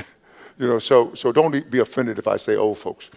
you 0.58 0.66
know, 0.66 0.78
so, 0.78 1.12
so 1.12 1.32
don't 1.32 1.70
be 1.70 1.80
offended 1.80 2.18
if 2.18 2.26
I 2.26 2.38
say 2.38 2.56
old 2.56 2.78
folks. 2.78 3.10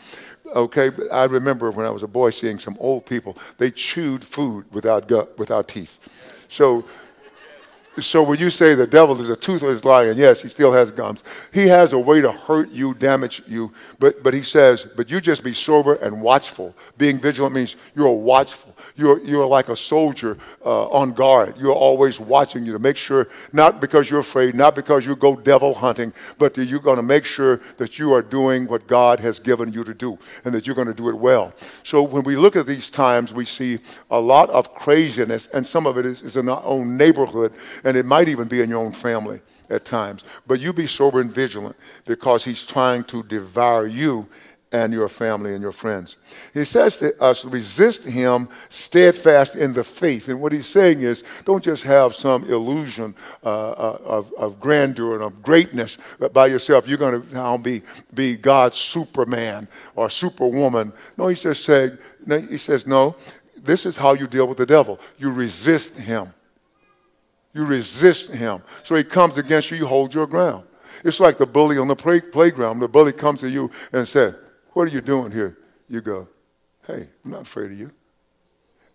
Okay, 0.46 0.89
but 0.89 1.12
I 1.12 1.24
remember 1.24 1.72
when 1.72 1.86
I 1.86 1.89
was 1.89 2.03
a 2.03 2.08
boy 2.08 2.32
seeing 2.32 2.60
some 2.60 2.75
old 2.82 3.06
people, 3.06 3.38
they 3.58 3.72
chewed 3.72 4.25
food 4.25 4.65
without 4.72 5.08
gut, 5.08 5.38
without 5.39 5.70
teeth. 5.70 6.10
So 6.50 6.86
So 7.99 8.21
when 8.21 8.37
you 8.37 8.49
say 8.49 8.75
the 8.75 8.85
devil 8.85 9.19
is 9.19 9.29
a 9.29 9.35
toothless 9.35 9.83
lion, 9.83 10.17
yes, 10.17 10.41
he 10.41 10.49
still 10.49 10.71
has 10.71 10.91
gums. 10.91 11.23
He 11.51 11.67
has 11.67 11.93
a 11.93 11.99
way 11.99 12.21
to 12.21 12.31
hurt 12.31 12.69
you, 12.69 12.93
damage 12.93 13.41
you, 13.47 13.73
but, 13.97 14.21
but 14.21 14.33
he 14.33 14.43
says, 14.43 14.85
but 14.95 15.09
you 15.09 15.19
just 15.19 15.43
be 15.43 15.53
sober 15.53 15.95
and 15.95 16.21
watchful. 16.21 16.75
Being 16.97 17.19
vigilant 17.19 17.55
means 17.55 17.75
you're 17.95 18.11
watchful. 18.11 18.75
You're, 18.95 19.19
you're 19.23 19.45
like 19.45 19.69
a 19.69 19.75
soldier 19.75 20.37
uh, 20.65 20.87
on 20.89 21.13
guard. 21.13 21.55
You're 21.57 21.73
always 21.73 22.19
watching 22.19 22.65
you 22.65 22.73
to 22.73 22.79
make 22.79 22.97
sure, 22.97 23.27
not 23.53 23.81
because 23.81 24.09
you're 24.09 24.19
afraid, 24.19 24.55
not 24.55 24.75
because 24.75 25.05
you 25.05 25.15
go 25.15 25.35
devil 25.35 25.73
hunting, 25.73 26.13
but 26.37 26.53
that 26.55 26.65
you're 26.65 26.79
going 26.79 26.97
to 26.97 27.03
make 27.03 27.25
sure 27.25 27.61
that 27.77 27.99
you 27.99 28.13
are 28.13 28.21
doing 28.21 28.67
what 28.67 28.87
God 28.87 29.19
has 29.19 29.39
given 29.39 29.71
you 29.71 29.83
to 29.83 29.93
do 29.93 30.17
and 30.45 30.53
that 30.53 30.67
you're 30.67 30.75
going 30.75 30.87
to 30.87 30.93
do 30.93 31.09
it 31.09 31.17
well. 31.17 31.53
So 31.83 32.03
when 32.03 32.23
we 32.23 32.35
look 32.35 32.55
at 32.55 32.65
these 32.65 32.89
times, 32.89 33.33
we 33.33 33.45
see 33.45 33.79
a 34.09 34.19
lot 34.19 34.49
of 34.49 34.73
craziness, 34.73 35.47
and 35.47 35.65
some 35.65 35.85
of 35.85 35.97
it 35.97 36.05
is, 36.05 36.21
is 36.21 36.37
in 36.37 36.49
our 36.49 36.63
own 36.63 36.97
neighborhood, 36.97 37.53
and 37.88 37.96
it 37.96 38.06
might 38.06 38.27
even 38.27 38.50
be 38.50 38.60
in 38.60 38.70
your 38.70 38.84
own 38.84 38.91
family 38.91 39.39
at 39.70 39.86
times. 39.86 40.25
But 40.46 40.60
you 40.60 40.74
be 40.74 40.88
sober 40.88 41.22
and 41.22 41.32
vigilant 41.32 41.77
because 42.03 42.44
he's 42.44 42.65
trying 42.65 43.06
to 43.06 43.24
devour 43.24 43.88
you 43.88 44.27
and 44.74 44.91
your 44.91 45.08
family 45.08 45.53
and 45.53 45.62
your 45.62 45.72
friends. 45.72 46.17
He 46.53 46.65
says 46.65 47.00
to 47.00 47.17
us, 47.24 47.46
resist 47.46 48.03
him 48.03 48.50
steadfast 48.67 49.56
in 49.56 49.72
the 49.72 49.86
faith. 49.86 50.27
And 50.27 50.41
what 50.41 50.51
he's 50.51 50.67
saying 50.67 51.01
is, 51.01 51.24
don't 51.46 51.63
just 51.63 51.84
have 51.84 52.13
some 52.13 52.44
illusion 52.51 53.15
uh, 53.41 53.72
uh 53.72 53.98
of, 54.03 54.34
of 54.34 54.60
grandeur 54.60 55.13
and 55.13 55.24
of 55.24 55.41
greatness 55.41 55.98
by 56.34 56.48
yourself. 56.48 56.89
You're 56.89 56.98
going 56.98 57.22
to 57.22 57.34
now 57.34 57.56
be, 57.56 57.84
be 58.13 58.36
God's 58.36 58.75
superman 58.75 59.70
or 59.96 60.10
superwoman. 60.10 60.91
No, 61.15 61.27
he 61.27 61.36
says, 61.36 61.63
say, 61.63 61.91
no, 62.25 62.38
he 62.38 62.58
says, 62.58 62.86
no, 62.86 63.15
this 63.56 63.86
is 63.86 63.96
how 63.96 64.13
you 64.13 64.27
deal 64.27 64.50
with 64.50 64.58
the 64.58 64.65
devil. 64.65 65.00
You 65.17 65.32
resist 65.32 65.96
him. 65.96 66.34
You 67.53 67.65
resist 67.65 68.29
him. 68.29 68.61
So 68.83 68.95
he 68.95 69.03
comes 69.03 69.37
against 69.37 69.71
you, 69.71 69.77
you 69.77 69.87
hold 69.87 70.13
your 70.13 70.27
ground. 70.27 70.65
It's 71.03 71.19
like 71.19 71.37
the 71.37 71.45
bully 71.45 71.77
on 71.77 71.87
the 71.87 71.95
play- 71.95 72.21
playground. 72.21 72.79
The 72.79 72.87
bully 72.87 73.13
comes 73.13 73.39
to 73.41 73.49
you 73.49 73.71
and 73.91 74.07
says, 74.07 74.35
what 74.73 74.87
are 74.87 74.91
you 74.91 75.01
doing 75.01 75.31
here? 75.31 75.57
You 75.89 76.01
go, 76.01 76.27
Hey, 76.87 77.09
I'm 77.25 77.31
not 77.31 77.41
afraid 77.41 77.71
of 77.71 77.79
you. 77.79 77.91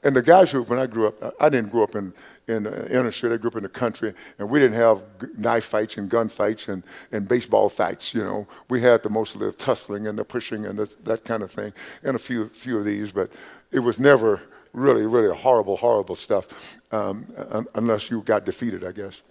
And 0.03 0.17
the 0.17 0.23
guys 0.23 0.51
who, 0.51 0.63
when 0.63 0.79
I 0.79 0.87
grew 0.87 1.07
up, 1.07 1.35
I 1.41 1.49
didn't 1.49 1.71
grow 1.71 1.85
up 1.85 1.95
in, 1.95 2.13
in 2.49 2.65
the 2.65 2.91
inner 2.91 3.13
city, 3.13 3.35
I 3.35 3.37
grew 3.37 3.51
up 3.51 3.57
in 3.57 3.63
the 3.63 3.69
country, 3.69 4.15
and 4.39 4.51
we 4.51 4.59
didn't 4.59 4.77
have 4.77 5.03
knife 5.37 5.65
fights 5.65 5.97
and 5.97 6.11
gun 6.11 6.29
fights 6.29 6.69
and, 6.69 6.83
and 7.13 7.29
baseball 7.29 7.69
fights, 7.69 8.13
you 8.15 8.25
know. 8.25 8.49
We 8.69 8.81
had 8.81 9.03
the 9.05 9.11
most 9.11 9.35
of 9.35 9.41
the 9.41 9.53
tussling 9.53 10.09
and 10.09 10.19
the 10.19 10.25
pushing 10.25 10.67
and 10.67 10.79
the, 10.79 10.93
that 11.05 11.25
kind 11.25 11.43
of 11.43 11.53
thing, 11.53 11.73
and 12.03 12.17
a 12.17 12.19
few, 12.19 12.49
few 12.49 12.79
of 12.79 12.85
these, 12.85 13.13
but 13.13 13.31
it 13.71 13.81
was 13.81 14.01
never 14.01 14.41
really, 14.73 15.07
really 15.07 15.37
horrible, 15.37 15.77
horrible 15.77 16.17
stuff, 16.17 16.79
um, 16.91 17.27
unless 17.75 18.11
you 18.11 18.23
got 18.23 18.45
defeated, 18.45 18.85
I 18.85 18.93
guess. 18.93 19.23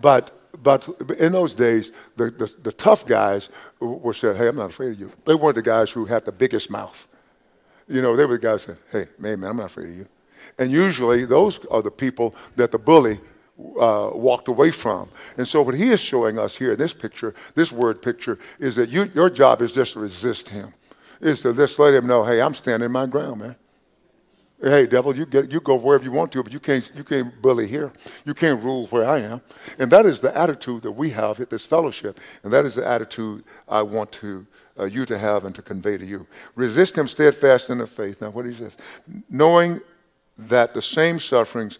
But 0.00 0.32
but 0.62 0.88
in 1.18 1.32
those 1.32 1.54
days, 1.54 1.92
the, 2.16 2.30
the, 2.30 2.52
the, 2.62 2.72
tough 2.72 3.06
guys 3.06 3.48
were 3.80 4.14
said, 4.14 4.36
hey, 4.36 4.48
I'm 4.48 4.56
not 4.56 4.70
afraid 4.70 4.92
of 4.92 5.00
you. 5.00 5.10
They 5.24 5.34
weren't 5.34 5.56
the 5.56 5.62
guys 5.62 5.90
who 5.90 6.06
had 6.06 6.24
the 6.24 6.32
biggest 6.32 6.70
mouth. 6.70 7.06
You 7.86 8.02
know, 8.02 8.16
they 8.16 8.24
were 8.24 8.38
the 8.38 8.46
guys 8.46 8.62
said, 8.62 8.78
hey, 8.90 9.08
man, 9.18 9.40
man, 9.40 9.50
I'm 9.50 9.56
not 9.58 9.66
afraid 9.66 9.90
of 9.90 9.96
you. 9.96 10.06
And 10.58 10.72
usually 10.72 11.24
those 11.24 11.64
are 11.66 11.82
the 11.82 11.90
people 11.90 12.34
that 12.56 12.72
the 12.72 12.78
bully 12.78 13.20
uh, 13.78 14.10
walked 14.12 14.48
away 14.48 14.70
from. 14.70 15.08
And 15.36 15.46
so 15.46 15.62
what 15.62 15.74
he 15.74 15.90
is 15.90 16.00
showing 16.00 16.38
us 16.38 16.56
here 16.56 16.72
in 16.72 16.78
this 16.78 16.94
picture, 16.94 17.34
this 17.54 17.72
word 17.72 18.02
picture, 18.02 18.38
is 18.58 18.76
that 18.76 18.88
you, 18.88 19.10
your 19.14 19.30
job 19.30 19.62
is 19.62 19.72
just 19.72 19.94
to 19.94 20.00
resist 20.00 20.48
him. 20.48 20.72
Is 21.20 21.42
to 21.42 21.52
just 21.52 21.78
let 21.78 21.94
him 21.94 22.06
know, 22.06 22.24
hey, 22.24 22.40
I'm 22.40 22.54
standing 22.54 22.90
my 22.92 23.06
ground, 23.06 23.40
man. 23.40 23.56
Hey, 24.60 24.88
devil, 24.88 25.16
you, 25.16 25.24
get, 25.24 25.52
you 25.52 25.60
go 25.60 25.76
wherever 25.76 26.02
you 26.02 26.10
want 26.10 26.32
to, 26.32 26.42
but 26.42 26.52
you 26.52 26.58
can't, 26.58 26.90
you 26.96 27.04
can't 27.04 27.40
bully 27.40 27.68
here. 27.68 27.92
You 28.24 28.34
can't 28.34 28.60
rule 28.60 28.88
where 28.88 29.08
I 29.08 29.20
am. 29.20 29.40
And 29.78 29.88
that 29.92 30.04
is 30.04 30.20
the 30.20 30.36
attitude 30.36 30.82
that 30.82 30.92
we 30.92 31.10
have 31.10 31.40
at 31.40 31.48
this 31.48 31.64
fellowship. 31.64 32.18
And 32.42 32.52
that 32.52 32.64
is 32.64 32.74
the 32.74 32.86
attitude 32.86 33.44
I 33.68 33.82
want 33.82 34.10
to, 34.12 34.46
uh, 34.76 34.84
you 34.86 35.04
to 35.04 35.16
have 35.16 35.44
and 35.44 35.54
to 35.54 35.62
convey 35.62 35.96
to 35.96 36.04
you. 36.04 36.26
Resist 36.56 36.98
him 36.98 37.06
steadfast 37.06 37.70
in 37.70 37.78
the 37.78 37.86
faith. 37.86 38.20
Now, 38.20 38.30
what 38.30 38.46
he 38.46 38.52
says, 38.52 38.76
knowing 39.30 39.80
that 40.36 40.74
the 40.74 40.82
same 40.82 41.20
sufferings 41.20 41.78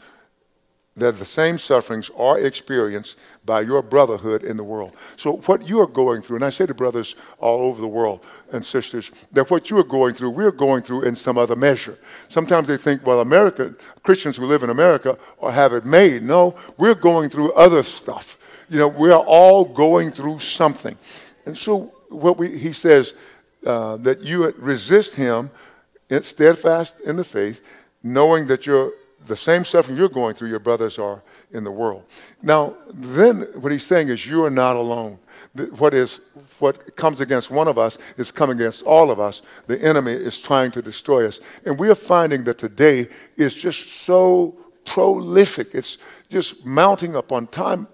that 0.98 1.18
the 1.18 1.24
same 1.24 1.58
sufferings 1.58 2.10
are 2.16 2.38
experienced 2.38 3.16
by 3.44 3.60
your 3.60 3.82
brotherhood 3.82 4.44
in 4.44 4.56
the 4.56 4.64
world. 4.64 4.92
So, 5.16 5.38
what 5.46 5.66
you 5.66 5.80
are 5.80 5.86
going 5.86 6.22
through, 6.22 6.36
and 6.36 6.44
I 6.44 6.50
say 6.50 6.66
to 6.66 6.74
brothers 6.74 7.14
all 7.38 7.60
over 7.60 7.80
the 7.80 7.88
world 7.88 8.20
and 8.52 8.64
sisters, 8.64 9.10
that 9.32 9.50
what 9.50 9.70
you 9.70 9.78
are 9.78 9.84
going 9.84 10.14
through, 10.14 10.30
we're 10.30 10.52
going 10.52 10.82
through 10.82 11.02
in 11.02 11.16
some 11.16 11.38
other 11.38 11.56
measure. 11.56 11.98
Sometimes 12.28 12.68
they 12.68 12.76
think, 12.76 13.06
well, 13.06 13.20
America, 13.20 13.74
Christians 14.02 14.36
who 14.36 14.46
live 14.46 14.62
in 14.62 14.70
America 14.70 15.16
or 15.38 15.52
have 15.52 15.72
it 15.72 15.84
made. 15.84 16.22
No, 16.22 16.54
we're 16.76 16.94
going 16.94 17.30
through 17.30 17.52
other 17.52 17.82
stuff. 17.82 18.38
You 18.68 18.78
know, 18.78 18.88
we're 18.88 19.12
all 19.14 19.64
going 19.64 20.10
through 20.10 20.40
something. 20.40 20.96
And 21.46 21.56
so, 21.56 21.92
what 22.10 22.38
we, 22.38 22.58
he 22.58 22.72
says, 22.72 23.14
uh, 23.66 23.96
that 23.98 24.20
you 24.22 24.50
resist 24.52 25.14
him, 25.14 25.50
steadfast 26.20 27.00
in 27.00 27.16
the 27.16 27.24
faith, 27.24 27.60
knowing 28.02 28.46
that 28.46 28.66
you're 28.66 28.92
the 29.28 29.36
same 29.36 29.64
suffering 29.64 29.96
you're 29.96 30.08
going 30.08 30.34
through, 30.34 30.48
your 30.48 30.58
brothers 30.58 30.98
are 30.98 31.22
in 31.52 31.64
the 31.64 31.70
world. 31.70 32.04
Now, 32.42 32.76
then 32.92 33.42
what 33.54 33.72
he's 33.72 33.86
saying 33.86 34.08
is 34.08 34.26
you 34.26 34.44
are 34.44 34.50
not 34.50 34.76
alone. 34.76 35.18
What 35.78 35.94
is 35.94 36.20
what 36.58 36.96
comes 36.96 37.20
against 37.20 37.50
one 37.50 37.68
of 37.68 37.78
us 37.78 37.98
is 38.16 38.32
coming 38.32 38.58
against 38.58 38.82
all 38.82 39.10
of 39.10 39.20
us. 39.20 39.42
The 39.66 39.80
enemy 39.80 40.12
is 40.12 40.40
trying 40.40 40.72
to 40.72 40.82
destroy 40.82 41.26
us. 41.26 41.40
And 41.64 41.78
we 41.78 41.88
are 41.88 41.94
finding 41.94 42.44
that 42.44 42.58
today 42.58 43.08
is 43.36 43.54
just 43.54 43.92
so 44.02 44.56
prolific. 44.84 45.74
It's 45.74 45.98
just 46.28 46.66
mounting 46.66 47.14
up 47.14 47.30
on 47.30 47.46
time 47.46 47.86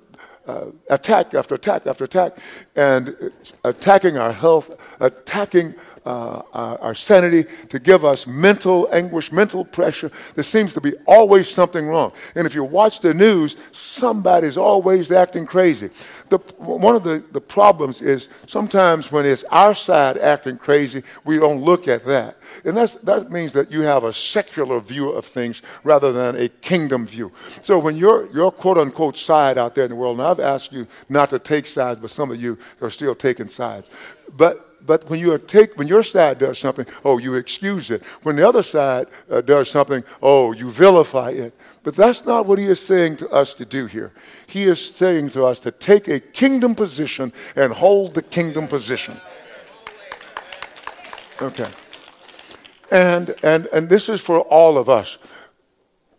uh, 0.46 0.66
attack 0.90 1.34
after 1.34 1.54
attack 1.54 1.86
after 1.86 2.04
attack, 2.04 2.36
and 2.76 3.32
attacking 3.64 4.16
our 4.16 4.32
health, 4.32 4.78
attacking 5.00 5.74
uh, 6.04 6.42
our, 6.80 6.94
sanity, 6.94 7.49
to 7.68 7.78
give 7.78 8.04
us 8.04 8.26
mental 8.26 8.88
anguish, 8.92 9.32
mental 9.32 9.64
pressure. 9.64 10.11
There 10.34 10.44
seems 10.44 10.75
to 10.75 10.80
be 10.80 10.94
always 11.06 11.49
something 11.49 11.87
wrong. 11.87 12.12
And 12.34 12.46
if 12.46 12.54
you 12.54 12.64
watch 12.64 13.00
the 13.00 13.14
news, 13.14 13.56
somebody's 13.73 14.56
always 14.56 15.11
acting 15.11 15.46
crazy. 15.46 15.90
The, 16.28 16.38
one 16.58 16.94
of 16.94 17.04
the, 17.04 17.23
the 17.32 17.40
problems 17.40 18.02
is 18.02 18.28
sometimes 18.46 19.11
when 19.11 19.25
it's 19.25 19.44
our 19.44 19.75
side 19.75 20.18
acting 20.18 20.58
crazy, 20.58 21.02
we 21.25 21.38
don't 21.38 21.62
look 21.62 21.88
at 21.88 22.04
that. 22.04 22.37
And 22.64 22.76
that's, 22.76 22.94
that 22.96 23.30
means 23.30 23.52
that 23.54 23.70
you 23.70 23.82
have 23.82 24.04
a 24.04 24.12
secular 24.12 24.80
view 24.80 25.11
of 25.11 25.25
things 25.25 25.62
rather 25.84 26.12
than 26.12 26.37
a 26.37 26.49
kingdom 26.49 27.06
view. 27.06 27.32
So 27.62 27.78
when 27.78 27.96
your, 27.96 28.30
your 28.32 28.52
quote 28.52 28.78
unquote 28.78 29.16
side 29.16 29.58
out 29.58 29.75
there 29.75 29.84
in 29.84 29.90
the 29.90 29.96
world, 29.96 30.18
and 30.18 30.26
I've 30.26 30.40
asked 30.40 30.73
you 30.73 30.87
not 31.08 31.30
to 31.30 31.38
take 31.38 31.66
sides, 31.66 31.99
but 31.99 32.11
some 32.11 32.30
of 32.30 32.40
you 32.40 32.58
are 32.80 32.90
still 32.90 33.14
taking 33.14 33.49
sides. 33.49 33.90
But 34.37 34.74
but 34.86 35.08
when 35.08 35.20
you 35.20 35.36
take 35.38 35.76
when 35.76 35.88
your 35.88 36.02
side 36.02 36.38
does 36.38 36.58
something, 36.58 36.86
oh, 37.04 37.18
you 37.18 37.34
excuse 37.34 37.90
it. 37.90 38.02
When 38.22 38.36
the 38.36 38.46
other 38.46 38.62
side 38.62 39.06
uh, 39.30 39.40
does 39.40 39.70
something, 39.70 40.04
oh, 40.22 40.52
you 40.52 40.70
vilify 40.70 41.30
it. 41.30 41.54
But 41.82 41.96
that's 41.96 42.26
not 42.26 42.46
what 42.46 42.58
he 42.58 42.66
is 42.66 42.80
saying 42.80 43.18
to 43.18 43.28
us 43.30 43.54
to 43.56 43.64
do 43.64 43.86
here. 43.86 44.12
He 44.46 44.64
is 44.64 44.94
saying 44.94 45.30
to 45.30 45.44
us 45.44 45.60
to 45.60 45.70
take 45.70 46.08
a 46.08 46.20
kingdom 46.20 46.74
position 46.74 47.32
and 47.56 47.72
hold 47.72 48.14
the 48.14 48.22
kingdom 48.22 48.68
position. 48.68 49.16
Okay. 51.40 51.70
And 52.90 53.34
and 53.42 53.66
and 53.66 53.88
this 53.88 54.08
is 54.08 54.20
for 54.20 54.40
all 54.40 54.78
of 54.78 54.88
us. 54.88 55.18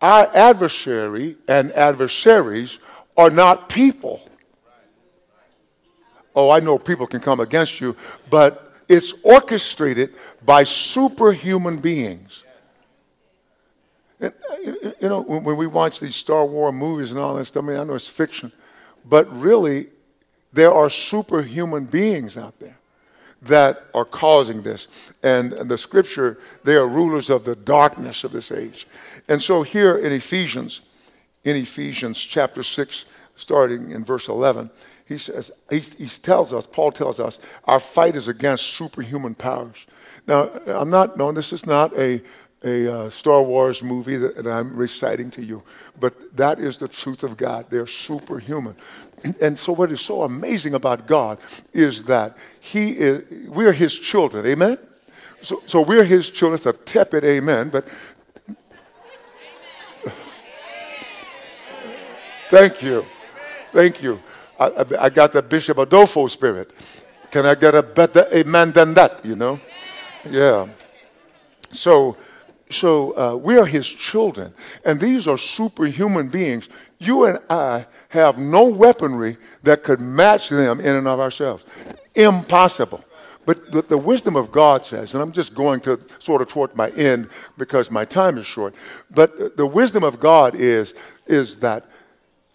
Our 0.01 0.29
adversary 0.36 1.38
and 1.48 1.72
adversaries 1.72 2.79
are 3.17 3.29
not 3.29 3.69
people. 3.69 4.29
Oh, 6.36 6.50
I 6.50 6.60
know 6.60 6.77
people 6.77 7.08
can 7.08 7.22
come 7.22 7.39
against 7.39 7.80
you, 7.80 7.96
but 8.30 8.74
it's 8.89 9.13
orchestrated 9.24 10.13
by 10.44 10.63
superhuman 10.63 11.80
beings. 11.80 12.44
And, 14.20 14.34
uh, 14.50 14.56
you 15.00 15.10
know, 15.10 15.22
when 15.22 15.58
we 15.58 15.68
watch 15.68 16.00
these 16.00 16.15
Star 16.15 16.46
Wars 16.46 16.74
movies 16.74 17.12
and 17.12 17.20
all 17.20 17.36
that 17.36 17.46
stuff, 17.46 17.63
I 17.63 17.68
mean, 17.68 17.77
I 17.77 17.84
know 17.84 17.94
it's 17.94 18.08
fiction, 18.08 18.51
but 19.06 19.32
really, 19.32 19.88
there 20.54 20.74
are 20.74 20.89
superhuman 20.89 21.86
beings 21.86 22.38
out 22.38 22.60
there 22.60 22.77
that 23.42 23.84
are 23.94 24.06
causing 24.06 24.62
this. 24.62 24.88
And, 25.22 25.54
and 25.54 25.70
the 25.70 25.77
scripture, 25.77 26.38
they 26.63 26.75
are 26.75 26.88
rulers 26.88 27.30
of 27.30 27.44
the 27.44 27.56
darkness 27.56 28.24
of 28.24 28.32
this 28.32 28.51
age. 28.51 28.88
And 29.27 29.42
so 29.42 29.63
here 29.63 29.98
in 29.98 30.12
Ephesians, 30.12 30.82
in 31.44 31.56
Ephesians 31.56 32.20
chapter 32.20 32.63
6, 32.63 33.06
starting 33.36 33.92
in 33.92 34.04
verse 34.04 34.30
11, 34.30 34.70
he 35.08 35.18
says, 35.20 35.52
he, 35.70 35.80
he 35.80 36.08
tells 36.08 36.52
us, 36.52 36.66
Paul 36.66 36.92
tells 36.92 37.20
us, 37.20 37.40
our 37.66 37.80
fight 37.80 38.16
is 38.16 38.28
against 38.28 38.66
superhuman 38.66 39.36
powers. 39.36 39.86
Now, 40.28 40.50
I'm 40.66 40.90
not, 40.90 41.16
no, 41.18 41.32
this 41.32 41.54
is 41.54 41.68
not 41.68 41.96
a, 41.96 42.24
a 42.64 42.92
uh, 42.92 43.10
Star 43.12 43.44
Wars 43.44 43.84
movie 43.84 44.18
that, 44.18 44.36
that, 44.38 44.48
I'm 44.48 44.76
reciting 44.76 45.30
to 45.32 45.44
you, 45.44 45.62
but 46.00 46.36
that 46.36 46.60
is 46.60 46.78
the 46.78 46.88
truth 46.88 47.24
of 47.24 47.38
God. 47.38 47.68
They're 47.70 47.86
superhuman. 47.86 48.76
And 49.40 49.58
so, 49.58 49.74
what 49.74 49.92
is 49.92 50.02
so 50.02 50.24
amazing 50.24 50.74
about 50.74 51.06
God 51.06 51.38
is 51.74 52.04
that 52.06 52.36
He 52.60 52.92
is, 52.92 53.48
we're 53.48 53.74
His 53.74 53.94
children. 53.94 54.46
Amen? 54.46 54.80
So, 55.42 55.62
so 55.68 55.82
we're 55.82 56.04
His 56.04 56.32
children. 56.32 56.56
It's 56.56 56.66
a 56.66 56.74
tepid 56.74 57.24
amen, 57.24 57.70
but 57.70 57.88
Thank 62.50 62.82
you. 62.82 63.06
Thank 63.72 64.02
you. 64.02 64.20
I, 64.60 64.86
I, 65.00 65.10
got 65.10 65.34
the 65.34 65.42
Bishop 65.42 65.78
Adolfo 65.78 66.28
spirit. 66.28 66.72
Can 67.32 67.46
I 67.46 67.56
get 67.56 67.76
a 67.76 67.84
better 67.84 68.26
amen 68.34 68.72
than 68.72 68.94
that, 68.94 69.26
you 69.26 69.36
know? 69.36 69.60
Yeah. 70.30 70.68
So, 71.72 72.16
so 72.70 73.18
uh, 73.18 73.36
we 73.36 73.58
are 73.58 73.66
his 73.66 73.88
children, 73.88 74.54
and 74.86 75.00
these 75.00 75.28
are 75.28 75.38
superhuman 75.38 76.30
beings. 76.30 76.70
You 76.98 77.26
and 77.26 77.40
I 77.50 77.86
have 78.10 78.38
no 78.38 78.66
weaponry 78.66 79.38
that 79.64 79.84
could 79.84 80.00
match 80.00 80.50
them 80.50 80.80
in 80.80 80.96
and 80.96 81.08
of 81.08 81.20
ourselves. 81.20 81.64
Impossible. 82.16 83.04
But, 83.46 83.72
but 83.72 83.90
the 83.90 83.98
wisdom 83.98 84.36
of 84.36 84.52
God 84.52 84.86
says, 84.86 85.14
and 85.14 85.22
I'm 85.22 85.32
just 85.32 85.54
going 85.54 85.80
to 85.82 86.00
sort 86.18 86.42
of 86.42 86.48
toward 86.48 86.76
my 86.76 86.90
end 86.92 87.30
because 87.58 87.92
my 87.92 88.04
time 88.04 88.38
is 88.38 88.46
short, 88.46 88.74
but 89.12 89.56
the 89.56 89.68
wisdom 89.68 90.04
of 90.04 90.20
God 90.20 90.56
is, 90.56 90.96
is 91.28 91.60
that 91.60 91.86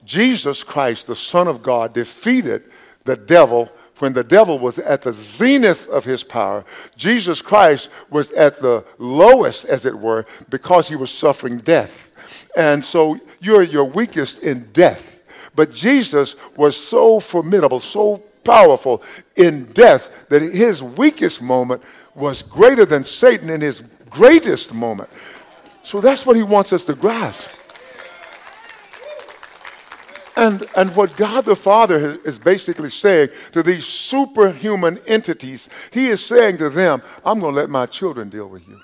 Jesus 0.04 0.62
Christ, 0.64 1.06
the 1.06 1.16
Son 1.16 1.48
of 1.48 1.62
God, 1.62 1.92
defeated 1.92 2.64
the 3.04 3.16
devil 3.16 3.70
when 4.00 4.12
the 4.14 4.24
devil 4.24 4.58
was 4.58 4.78
at 4.78 5.02
the 5.02 5.12
zenith 5.12 5.88
of 5.88 6.04
his 6.04 6.24
power, 6.24 6.64
Jesus 6.96 7.42
Christ 7.42 7.90
was 8.08 8.30
at 8.32 8.58
the 8.58 8.84
lowest, 8.98 9.66
as 9.66 9.84
it 9.84 9.96
were, 9.96 10.26
because 10.48 10.88
he 10.88 10.96
was 10.96 11.10
suffering 11.10 11.58
death. 11.58 12.12
And 12.56 12.82
so 12.82 13.18
you're 13.40 13.62
your 13.62 13.84
weakest 13.84 14.42
in 14.42 14.70
death. 14.72 15.22
But 15.54 15.72
Jesus 15.72 16.36
was 16.56 16.76
so 16.76 17.20
formidable, 17.20 17.80
so 17.80 18.18
powerful 18.44 19.02
in 19.36 19.64
death 19.72 20.10
that 20.28 20.42
his 20.42 20.82
weakest 20.82 21.42
moment 21.42 21.82
was 22.14 22.42
greater 22.42 22.84
than 22.84 23.04
Satan 23.04 23.50
in 23.50 23.60
his 23.60 23.82
greatest 24.08 24.72
moment. 24.72 25.10
So 25.82 26.00
that's 26.00 26.24
what 26.24 26.36
he 26.36 26.42
wants 26.42 26.72
us 26.72 26.84
to 26.86 26.94
grasp. 26.94 27.50
And, 30.40 30.64
and 30.74 30.96
what 30.96 31.18
God 31.18 31.44
the 31.44 31.54
Father 31.54 32.18
is 32.24 32.38
basically 32.38 32.88
saying 32.88 33.28
to 33.52 33.62
these 33.62 33.84
superhuman 33.84 34.98
entities, 35.06 35.68
He 35.90 36.06
is 36.06 36.24
saying 36.24 36.56
to 36.58 36.70
them, 36.70 37.02
I'm 37.26 37.40
going 37.40 37.54
to 37.54 37.60
let 37.60 37.68
my 37.68 37.84
children 37.84 38.30
deal 38.30 38.48
with 38.48 38.66
you. 38.66 38.80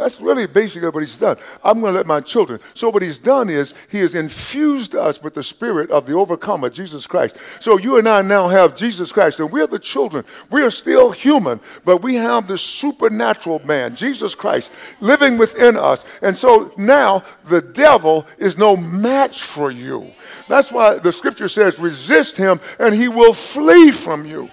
That's 0.00 0.18
really 0.18 0.46
basically 0.46 0.88
what 0.88 1.00
he's 1.00 1.18
done. 1.18 1.36
I'm 1.62 1.82
going 1.82 1.92
to 1.92 1.98
let 1.98 2.06
my 2.06 2.22
children. 2.22 2.58
So, 2.72 2.88
what 2.88 3.02
he's 3.02 3.18
done 3.18 3.50
is 3.50 3.74
he 3.90 3.98
has 3.98 4.14
infused 4.14 4.94
us 4.94 5.22
with 5.22 5.34
the 5.34 5.42
spirit 5.42 5.90
of 5.90 6.06
the 6.06 6.14
overcomer, 6.14 6.70
Jesus 6.70 7.06
Christ. 7.06 7.36
So, 7.60 7.76
you 7.76 7.98
and 7.98 8.08
I 8.08 8.22
now 8.22 8.48
have 8.48 8.74
Jesus 8.74 9.12
Christ, 9.12 9.40
and 9.40 9.50
we're 9.52 9.66
the 9.66 9.78
children. 9.78 10.24
We 10.50 10.62
are 10.62 10.70
still 10.70 11.10
human, 11.10 11.60
but 11.84 11.98
we 11.98 12.14
have 12.14 12.48
the 12.48 12.56
supernatural 12.56 13.60
man, 13.66 13.94
Jesus 13.94 14.34
Christ, 14.34 14.72
living 15.00 15.36
within 15.36 15.76
us. 15.76 16.02
And 16.22 16.34
so 16.34 16.72
now 16.78 17.22
the 17.44 17.60
devil 17.60 18.26
is 18.38 18.56
no 18.56 18.78
match 18.78 19.42
for 19.42 19.70
you. 19.70 20.12
That's 20.48 20.72
why 20.72 20.94
the 20.94 21.12
scripture 21.12 21.48
says, 21.48 21.78
resist 21.78 22.38
him, 22.38 22.58
and 22.78 22.94
he 22.94 23.08
will 23.08 23.34
flee 23.34 23.90
from 23.90 24.24
you. 24.24 24.48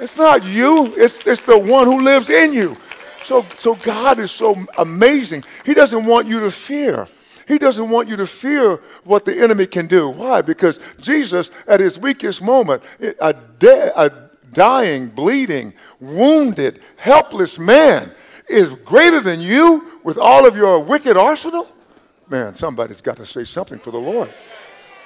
It's 0.00 0.16
not 0.16 0.42
you, 0.42 0.92
it's, 0.96 1.24
it's 1.24 1.42
the 1.42 1.56
one 1.56 1.86
who 1.86 2.00
lives 2.00 2.30
in 2.30 2.52
you. 2.52 2.76
So, 3.22 3.44
so 3.58 3.74
God 3.74 4.18
is 4.18 4.30
so 4.30 4.56
amazing. 4.78 5.44
He 5.64 5.74
doesn't 5.74 6.04
want 6.04 6.26
you 6.26 6.40
to 6.40 6.50
fear. 6.50 7.06
He 7.46 7.58
doesn't 7.58 7.90
want 7.90 8.08
you 8.08 8.16
to 8.16 8.26
fear 8.26 8.80
what 9.04 9.24
the 9.24 9.42
enemy 9.42 9.66
can 9.66 9.86
do. 9.86 10.08
Why? 10.08 10.40
Because 10.40 10.78
Jesus, 11.00 11.50
at 11.66 11.80
his 11.80 11.98
weakest 11.98 12.42
moment, 12.42 12.82
a, 13.20 13.34
de- 13.58 14.00
a 14.00 14.30
dying, 14.52 15.08
bleeding, 15.08 15.74
wounded, 15.98 16.80
helpless 16.96 17.58
man 17.58 18.12
is 18.48 18.70
greater 18.70 19.20
than 19.20 19.40
you 19.40 20.00
with 20.04 20.18
all 20.18 20.46
of 20.46 20.56
your 20.56 20.82
wicked 20.82 21.16
arsenal? 21.16 21.66
Man, 22.28 22.54
somebody's 22.54 23.00
got 23.00 23.16
to 23.16 23.26
say 23.26 23.44
something 23.44 23.78
for 23.78 23.90
the 23.90 23.98
Lord. 23.98 24.32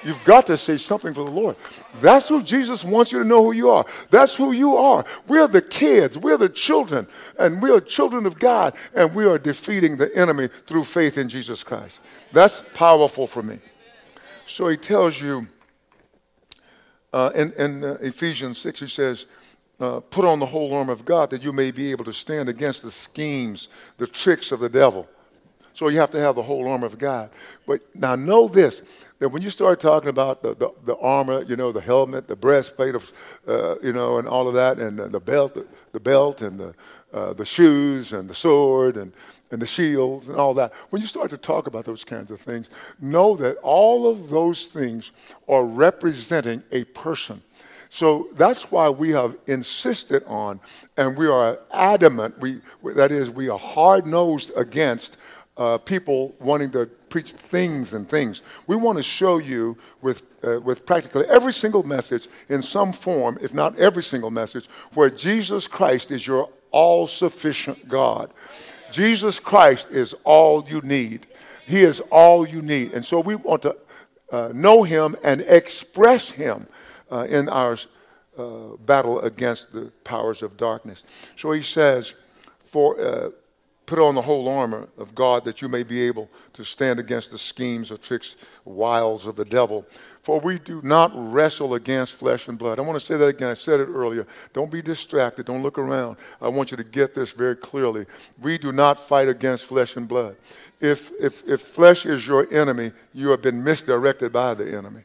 You've 0.03 0.23
got 0.23 0.45
to 0.47 0.57
say 0.57 0.77
something 0.77 1.13
for 1.13 1.23
the 1.23 1.31
Lord. 1.31 1.55
That's 1.95 2.27
who 2.27 2.43
Jesus 2.43 2.83
wants 2.83 3.11
you 3.11 3.19
to 3.19 3.25
know 3.25 3.43
who 3.43 3.53
you 3.53 3.69
are. 3.71 3.85
That's 4.11 4.35
who 4.35 4.51
you 4.51 4.75
are. 4.77 5.03
We're 5.27 5.47
the 5.47 5.61
kids, 5.61 6.17
we're 6.17 6.37
the 6.37 6.49
children, 6.49 7.07
and 7.39 7.61
we 7.61 7.71
are 7.71 7.79
children 7.79 8.25
of 8.25 8.37
God, 8.37 8.75
and 8.93 9.15
we 9.15 9.25
are 9.25 9.39
defeating 9.39 9.97
the 9.97 10.15
enemy 10.15 10.49
through 10.67 10.83
faith 10.83 11.17
in 11.17 11.27
Jesus 11.27 11.63
Christ. 11.63 12.01
That's 12.31 12.61
powerful 12.73 13.25
for 13.25 13.41
me. 13.41 13.59
So 14.45 14.67
he 14.67 14.77
tells 14.77 15.19
you 15.19 15.47
uh, 17.11 17.31
in, 17.33 17.53
in 17.53 17.83
uh, 17.83 17.97
Ephesians 18.01 18.57
6, 18.57 18.81
he 18.81 18.87
says, 18.87 19.25
uh, 19.79 20.01
Put 20.01 20.25
on 20.25 20.39
the 20.39 20.45
whole 20.45 20.73
armor 20.73 20.93
of 20.93 21.05
God 21.05 21.29
that 21.29 21.43
you 21.43 21.53
may 21.53 21.71
be 21.71 21.91
able 21.91 22.05
to 22.05 22.13
stand 22.13 22.49
against 22.49 22.83
the 22.83 22.91
schemes, 22.91 23.69
the 23.97 24.05
tricks 24.05 24.51
of 24.51 24.59
the 24.59 24.69
devil. 24.69 25.07
So 25.73 25.87
you 25.89 25.99
have 25.99 26.11
to 26.11 26.19
have 26.19 26.35
the 26.35 26.43
whole 26.43 26.67
armor 26.67 26.85
of 26.85 26.97
God. 26.97 27.29
But 27.65 27.81
now 27.95 28.15
know 28.15 28.47
this 28.47 28.81
that 29.19 29.29
when 29.29 29.41
you 29.41 29.49
start 29.49 29.79
talking 29.79 30.09
about 30.09 30.41
the, 30.41 30.55
the, 30.55 30.71
the, 30.83 30.97
armor, 30.97 31.41
you 31.43 31.55
know, 31.55 31.71
the 31.71 31.81
helmet, 31.81 32.27
the 32.27 32.35
breastplate 32.35 32.95
of, 32.95 33.13
uh, 33.47 33.79
you 33.79 33.93
know, 33.93 34.17
and 34.17 34.27
all 34.27 34.47
of 34.47 34.53
that, 34.55 34.77
and 34.77 34.99
the, 34.99 35.19
belt, 35.19 35.53
the, 35.53 35.65
the, 35.93 35.99
belt, 35.99 36.41
and 36.41 36.59
the, 36.59 36.75
uh, 37.13 37.33
the 37.33 37.45
shoes, 37.45 38.11
and 38.11 38.29
the 38.29 38.33
sword, 38.33 38.97
and, 38.97 39.13
and 39.51 39.61
the 39.61 39.65
shields, 39.65 40.27
and 40.27 40.37
all 40.37 40.53
that, 40.53 40.73
when 40.89 41.01
you 41.01 41.07
start 41.07 41.29
to 41.29 41.37
talk 41.37 41.67
about 41.67 41.85
those 41.85 42.03
kinds 42.03 42.29
of 42.29 42.41
things, 42.41 42.69
know 42.99 43.35
that 43.37 43.55
all 43.57 44.07
of 44.07 44.29
those 44.29 44.67
things 44.67 45.11
are 45.47 45.63
representing 45.63 46.61
a 46.71 46.83
person. 46.83 47.41
So 47.89 48.27
that's 48.33 48.71
why 48.71 48.89
we 48.89 49.11
have 49.11 49.37
insisted 49.47 50.25
on, 50.25 50.59
and 50.97 51.15
we 51.15 51.27
are 51.27 51.59
adamant, 51.71 52.37
we, 52.39 52.59
that 52.83 53.11
is, 53.11 53.29
we 53.29 53.47
are 53.47 53.59
hard 53.59 54.05
nosed 54.05 54.51
against 54.57 55.15
uh, 55.57 55.77
people 55.77 56.35
wanting 56.39 56.71
to 56.71 56.85
preach 57.09 57.31
things 57.31 57.93
and 57.93 58.09
things. 58.09 58.41
We 58.67 58.75
want 58.75 58.97
to 58.97 59.03
show 59.03 59.37
you 59.37 59.77
with, 60.01 60.23
uh, 60.43 60.59
with 60.59 60.85
practically 60.85 61.25
every 61.27 61.53
single 61.53 61.83
message 61.83 62.27
in 62.49 62.61
some 62.61 62.91
form, 62.91 63.37
if 63.41 63.53
not 63.53 63.77
every 63.79 64.03
single 64.03 64.31
message, 64.31 64.67
where 64.93 65.09
Jesus 65.09 65.67
Christ 65.67 66.11
is 66.11 66.27
your 66.27 66.49
all 66.71 67.07
sufficient 67.07 67.87
God. 67.87 68.31
Jesus 68.91 69.39
Christ 69.39 69.91
is 69.91 70.13
all 70.23 70.65
you 70.67 70.81
need. 70.81 71.27
He 71.65 71.81
is 71.81 72.01
all 72.11 72.47
you 72.47 72.61
need. 72.61 72.93
And 72.93 73.03
so 73.03 73.19
we 73.19 73.35
want 73.35 73.61
to 73.61 73.77
uh, 74.31 74.51
know 74.53 74.83
Him 74.83 75.15
and 75.23 75.41
express 75.41 76.31
Him 76.31 76.67
uh, 77.11 77.27
in 77.29 77.47
our 77.49 77.77
uh, 78.37 78.75
battle 78.85 79.21
against 79.21 79.71
the 79.71 79.85
powers 80.03 80.41
of 80.41 80.57
darkness. 80.57 81.03
So 81.37 81.53
he 81.53 81.61
says, 81.61 82.13
for 82.59 82.99
uh, 82.99 83.29
Put 83.85 83.99
on 83.99 84.15
the 84.15 84.21
whole 84.21 84.49
armor 84.49 84.87
of 84.97 85.13
God 85.13 85.45
that 85.45 85.61
you 85.61 85.67
may 85.67 85.83
be 85.83 86.01
able 86.01 86.27
to 86.53 86.63
stand 86.63 86.99
against 86.99 87.29
the 87.29 87.37
schemes 87.37 87.91
or 87.91 87.97
tricks, 87.97 88.35
wiles 88.63 89.27
of 89.27 89.35
the 89.35 89.45
devil. 89.45 89.85
For 90.23 90.39
we 90.39 90.57
do 90.57 90.81
not 90.81 91.11
wrestle 91.13 91.75
against 91.75 92.15
flesh 92.15 92.47
and 92.47 92.57
blood. 92.57 92.79
I 92.79 92.81
want 92.81 92.99
to 92.99 93.05
say 93.05 93.15
that 93.15 93.27
again. 93.27 93.49
I 93.49 93.53
said 93.53 93.79
it 93.79 93.85
earlier. 93.85 94.25
Don't 94.53 94.71
be 94.71 94.81
distracted. 94.81 95.45
Don't 95.45 95.61
look 95.61 95.77
around. 95.77 96.17
I 96.41 96.47
want 96.47 96.71
you 96.71 96.77
to 96.77 96.83
get 96.83 97.13
this 97.13 97.31
very 97.31 97.55
clearly. 97.55 98.07
We 98.41 98.57
do 98.57 98.71
not 98.71 98.97
fight 98.97 99.29
against 99.29 99.65
flesh 99.65 99.95
and 99.95 100.07
blood. 100.07 100.35
If, 100.81 101.11
if, 101.19 101.47
if 101.47 101.61
flesh 101.61 102.07
is 102.07 102.25
your 102.25 102.51
enemy, 102.51 102.91
you 103.13 103.29
have 103.29 103.43
been 103.43 103.63
misdirected 103.63 104.33
by 104.33 104.55
the 104.55 104.75
enemy. 104.75 105.01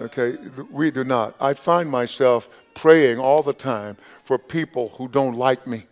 Okay? 0.00 0.36
We 0.70 0.92
do 0.92 1.02
not. 1.02 1.34
I 1.40 1.54
find 1.54 1.90
myself 1.90 2.48
praying 2.74 3.18
all 3.18 3.42
the 3.42 3.52
time 3.52 3.96
for 4.22 4.38
people 4.38 4.90
who 4.98 5.08
don't 5.08 5.34
like 5.34 5.66
me 5.66 5.86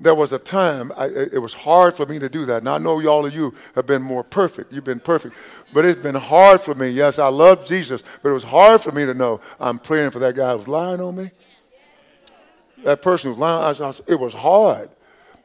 there 0.00 0.14
was 0.14 0.32
a 0.32 0.38
time 0.38 0.90
I, 0.96 1.06
it 1.06 1.40
was 1.40 1.52
hard 1.52 1.94
for 1.94 2.06
me 2.06 2.18
to 2.18 2.28
do 2.28 2.46
that. 2.46 2.58
And 2.58 2.68
I 2.68 2.78
know 2.78 3.00
y'all 3.00 3.26
of 3.26 3.34
you 3.34 3.54
have 3.74 3.86
been 3.86 4.02
more 4.02 4.24
perfect. 4.24 4.72
You've 4.72 4.84
been 4.84 5.00
perfect. 5.00 5.36
But 5.74 5.84
it's 5.84 6.00
been 6.00 6.14
hard 6.14 6.62
for 6.62 6.74
me. 6.74 6.88
Yes, 6.88 7.18
I 7.18 7.28
love 7.28 7.66
Jesus, 7.66 8.02
but 8.22 8.30
it 8.30 8.32
was 8.32 8.44
hard 8.44 8.80
for 8.80 8.92
me 8.92 9.04
to 9.04 9.12
know 9.12 9.40
I'm 9.60 9.78
praying 9.78 10.10
for 10.10 10.18
that 10.20 10.34
guy 10.34 10.56
who's 10.56 10.66
lying 10.66 11.00
on 11.00 11.16
me. 11.16 11.30
That 12.84 13.02
person 13.02 13.30
who's 13.30 13.38
lying, 13.38 13.76
I, 13.80 13.86
I, 13.86 13.92
it 14.06 14.18
was 14.18 14.32
hard. 14.32 14.88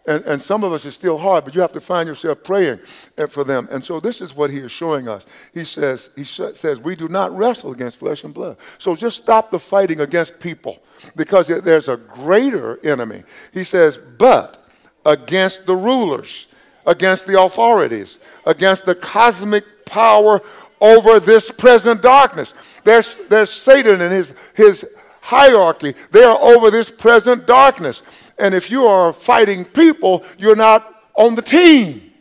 And, 0.07 0.23
and 0.25 0.41
some 0.41 0.63
of 0.63 0.71
us 0.71 0.85
it's 0.85 0.95
still 0.95 1.17
hard, 1.17 1.45
but 1.45 1.55
you 1.55 1.61
have 1.61 1.71
to 1.73 1.79
find 1.79 2.07
yourself 2.07 2.43
praying 2.43 2.79
eh, 3.17 3.25
for 3.25 3.43
them. 3.43 3.67
And 3.71 3.83
so 3.83 3.99
this 3.99 4.21
is 4.21 4.35
what 4.35 4.51
he 4.51 4.59
is 4.59 4.71
showing 4.71 5.07
us. 5.07 5.25
He 5.53 5.65
says, 5.65 6.11
he 6.15 6.23
says, 6.23 6.79
we 6.79 6.95
do 6.95 7.07
not 7.07 7.35
wrestle 7.35 7.71
against 7.71 7.97
flesh 7.97 8.23
and 8.23 8.33
blood. 8.33 8.57
So 8.77 8.95
just 8.95 9.17
stop 9.17 9.49
the 9.49 9.59
fighting 9.59 10.01
against 10.01 10.39
people 10.39 10.83
because 11.15 11.47
there's 11.47 11.89
a 11.89 11.97
greater 11.97 12.79
enemy. 12.85 13.23
He 13.51 13.63
says, 13.63 13.97
but 13.97 14.63
against 15.05 15.65
the 15.65 15.75
rulers, 15.75 16.47
against 16.85 17.25
the 17.25 17.41
authorities, 17.41 18.19
against 18.45 18.85
the 18.85 18.95
cosmic 18.95 19.85
power 19.85 20.41
over 20.81 21.19
this 21.19 21.49
present 21.51 22.01
darkness. 22.01 22.53
There's, 22.83 23.17
there's 23.27 23.49
Satan 23.49 24.01
and 24.01 24.13
his, 24.13 24.35
his 24.53 24.85
hierarchy. 25.21 25.95
They 26.11 26.23
are 26.23 26.39
over 26.39 26.69
this 26.69 26.91
present 26.91 27.47
darkness. 27.47 28.03
And 28.37 28.53
if 28.53 28.69
you 28.69 28.85
are 28.85 29.13
fighting 29.13 29.65
people, 29.65 30.23
you're 30.37 30.55
not 30.55 31.03
on 31.15 31.35
the 31.35 31.41
team. 31.41 32.13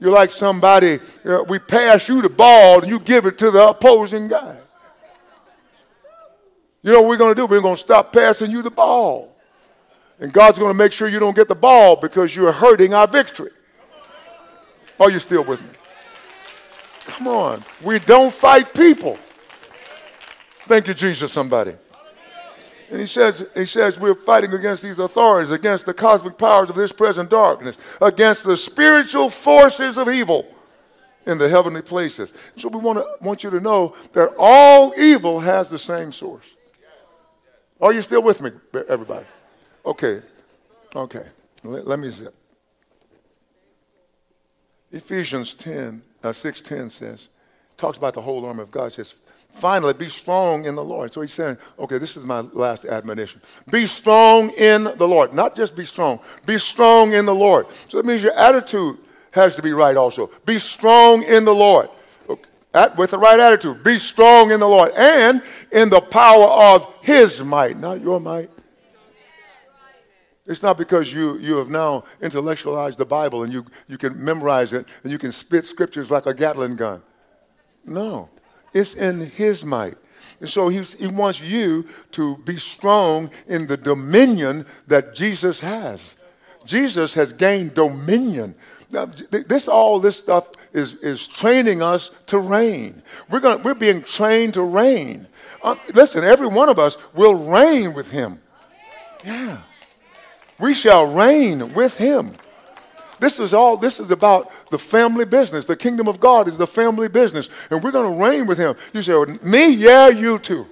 You're 0.00 0.12
like 0.12 0.32
somebody, 0.32 0.98
know, 1.24 1.44
we 1.44 1.58
pass 1.58 2.08
you 2.08 2.22
the 2.22 2.28
ball 2.28 2.80
and 2.80 2.88
you 2.88 2.98
give 2.98 3.26
it 3.26 3.38
to 3.38 3.50
the 3.50 3.68
opposing 3.68 4.26
guy. 4.26 4.56
You 6.82 6.92
know 6.92 7.02
what 7.02 7.10
we're 7.10 7.16
going 7.16 7.34
to 7.34 7.40
do? 7.40 7.46
We're 7.46 7.60
going 7.60 7.76
to 7.76 7.80
stop 7.80 8.12
passing 8.12 8.50
you 8.50 8.62
the 8.62 8.70
ball. 8.70 9.36
And 10.18 10.32
God's 10.32 10.58
going 10.58 10.70
to 10.70 10.78
make 10.78 10.92
sure 10.92 11.08
you 11.08 11.20
don't 11.20 11.36
get 11.36 11.46
the 11.46 11.54
ball 11.54 11.96
because 11.96 12.34
you're 12.34 12.52
hurting 12.52 12.94
our 12.94 13.06
victory. 13.06 13.52
Are 14.98 15.10
you 15.10 15.20
still 15.20 15.44
with 15.44 15.60
me? 15.60 15.68
Come 17.06 17.28
on. 17.28 17.62
We 17.82 17.98
don't 18.00 18.32
fight 18.32 18.72
people. 18.74 19.16
Thank 20.66 20.88
you, 20.88 20.94
Jesus, 20.94 21.32
somebody. 21.32 21.74
And 22.92 23.00
he 23.00 23.06
says, 23.06 23.48
he 23.54 23.64
says, 23.64 23.98
we're 23.98 24.14
fighting 24.14 24.52
against 24.52 24.82
these 24.82 24.98
authorities, 24.98 25.50
against 25.50 25.86
the 25.86 25.94
cosmic 25.94 26.36
powers 26.36 26.68
of 26.68 26.76
this 26.76 26.92
present 26.92 27.30
darkness, 27.30 27.78
against 28.02 28.44
the 28.44 28.54
spiritual 28.54 29.30
forces 29.30 29.96
of 29.96 30.10
evil 30.10 30.46
in 31.24 31.38
the 31.38 31.48
heavenly 31.48 31.80
places. 31.80 32.34
So 32.56 32.68
we 32.68 32.78
want, 32.80 32.98
to, 32.98 33.24
want 33.24 33.44
you 33.44 33.48
to 33.48 33.60
know 33.60 33.96
that 34.12 34.34
all 34.38 34.92
evil 34.98 35.40
has 35.40 35.70
the 35.70 35.78
same 35.78 36.12
source. 36.12 36.44
Are 37.80 37.94
you 37.94 38.02
still 38.02 38.22
with 38.22 38.42
me, 38.42 38.50
everybody? 38.86 39.24
Okay. 39.86 40.20
Okay. 40.94 41.24
Let, 41.64 41.86
let 41.86 41.98
me 41.98 42.10
zip. 42.10 42.34
Ephesians 44.92 45.54
10, 45.54 46.02
uh, 46.22 46.28
6.10 46.28 46.90
says, 46.90 47.28
talks 47.78 47.96
about 47.96 48.12
the 48.12 48.20
whole 48.20 48.44
armor 48.44 48.62
of 48.62 48.70
God. 48.70 48.92
Says, 48.92 49.14
Finally, 49.52 49.92
be 49.94 50.08
strong 50.08 50.64
in 50.64 50.74
the 50.74 50.82
Lord. 50.82 51.12
So 51.12 51.20
he's 51.20 51.32
saying, 51.32 51.58
okay, 51.78 51.98
this 51.98 52.16
is 52.16 52.24
my 52.24 52.40
last 52.40 52.84
admonition. 52.84 53.40
Be 53.70 53.86
strong 53.86 54.50
in 54.50 54.84
the 54.84 55.06
Lord. 55.06 55.34
Not 55.34 55.54
just 55.54 55.76
be 55.76 55.84
strong, 55.84 56.20
be 56.46 56.58
strong 56.58 57.12
in 57.12 57.26
the 57.26 57.34
Lord. 57.34 57.66
So 57.88 57.98
that 57.98 58.06
means 58.06 58.22
your 58.22 58.32
attitude 58.32 58.98
has 59.32 59.54
to 59.56 59.62
be 59.62 59.72
right 59.72 59.96
also. 59.96 60.30
Be 60.46 60.58
strong 60.58 61.22
in 61.22 61.44
the 61.44 61.54
Lord. 61.54 61.88
At, 62.74 62.96
with 62.96 63.10
the 63.10 63.18
right 63.18 63.38
attitude. 63.38 63.84
Be 63.84 63.98
strong 63.98 64.50
in 64.50 64.58
the 64.58 64.66
Lord 64.68 64.92
and 64.92 65.42
in 65.70 65.90
the 65.90 66.00
power 66.00 66.46
of 66.46 66.86
his 67.02 67.44
might, 67.44 67.78
not 67.78 68.00
your 68.00 68.18
might. 68.18 68.50
It's 70.46 70.62
not 70.62 70.76
because 70.76 71.12
you, 71.12 71.38
you 71.38 71.56
have 71.56 71.68
now 71.68 72.04
intellectualized 72.20 72.98
the 72.98 73.04
Bible 73.04 73.42
and 73.42 73.52
you, 73.52 73.64
you 73.86 73.98
can 73.98 74.22
memorize 74.22 74.72
it 74.72 74.86
and 75.02 75.12
you 75.12 75.18
can 75.18 75.30
spit 75.32 75.66
scriptures 75.66 76.10
like 76.10 76.26
a 76.26 76.34
Gatling 76.34 76.76
gun. 76.76 77.02
No. 77.84 78.28
It's 78.72 78.94
in 78.94 79.30
His 79.30 79.64
might. 79.64 79.96
And 80.42 80.50
so 80.50 80.68
he 80.70 81.06
wants 81.06 81.40
you 81.40 81.86
to 82.10 82.36
be 82.38 82.58
strong 82.58 83.30
in 83.46 83.68
the 83.68 83.76
dominion 83.76 84.66
that 84.88 85.14
Jesus 85.14 85.60
has. 85.60 86.16
Jesus 86.64 87.14
has 87.14 87.32
gained 87.32 87.74
dominion. 87.74 88.56
Now, 88.90 89.06
this 89.30 89.68
all 89.68 90.00
this 90.00 90.16
stuff 90.16 90.48
is, 90.72 90.94
is 90.94 91.28
training 91.28 91.80
us 91.80 92.10
to 92.26 92.38
reign. 92.40 93.02
We're, 93.30 93.38
gonna, 93.38 93.62
we're 93.62 93.74
being 93.74 94.02
trained 94.02 94.54
to 94.54 94.62
reign. 94.62 95.28
Uh, 95.62 95.76
listen, 95.94 96.24
every 96.24 96.48
one 96.48 96.68
of 96.68 96.78
us 96.78 96.96
will 97.14 97.34
reign 97.34 97.94
with 97.94 98.10
him. 98.10 98.40
Yeah. 99.24 99.58
We 100.58 100.74
shall 100.74 101.06
reign 101.06 101.72
with 101.72 101.98
him. 101.98 102.32
This 103.22 103.38
is 103.38 103.54
all, 103.54 103.76
this 103.76 104.00
is 104.00 104.10
about 104.10 104.50
the 104.70 104.78
family 104.80 105.24
business. 105.24 105.64
The 105.64 105.76
kingdom 105.76 106.08
of 106.08 106.18
God 106.18 106.48
is 106.48 106.58
the 106.58 106.66
family 106.66 107.06
business. 107.06 107.48
And 107.70 107.80
we're 107.80 107.92
going 107.92 108.12
to 108.12 108.20
reign 108.20 108.48
with 108.48 108.58
him. 108.58 108.74
You 108.92 109.00
say, 109.00 109.14
me? 109.44 109.70
Yeah, 109.70 110.08
you 110.08 110.40
too. 110.40 110.66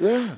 Yeah. 0.00 0.36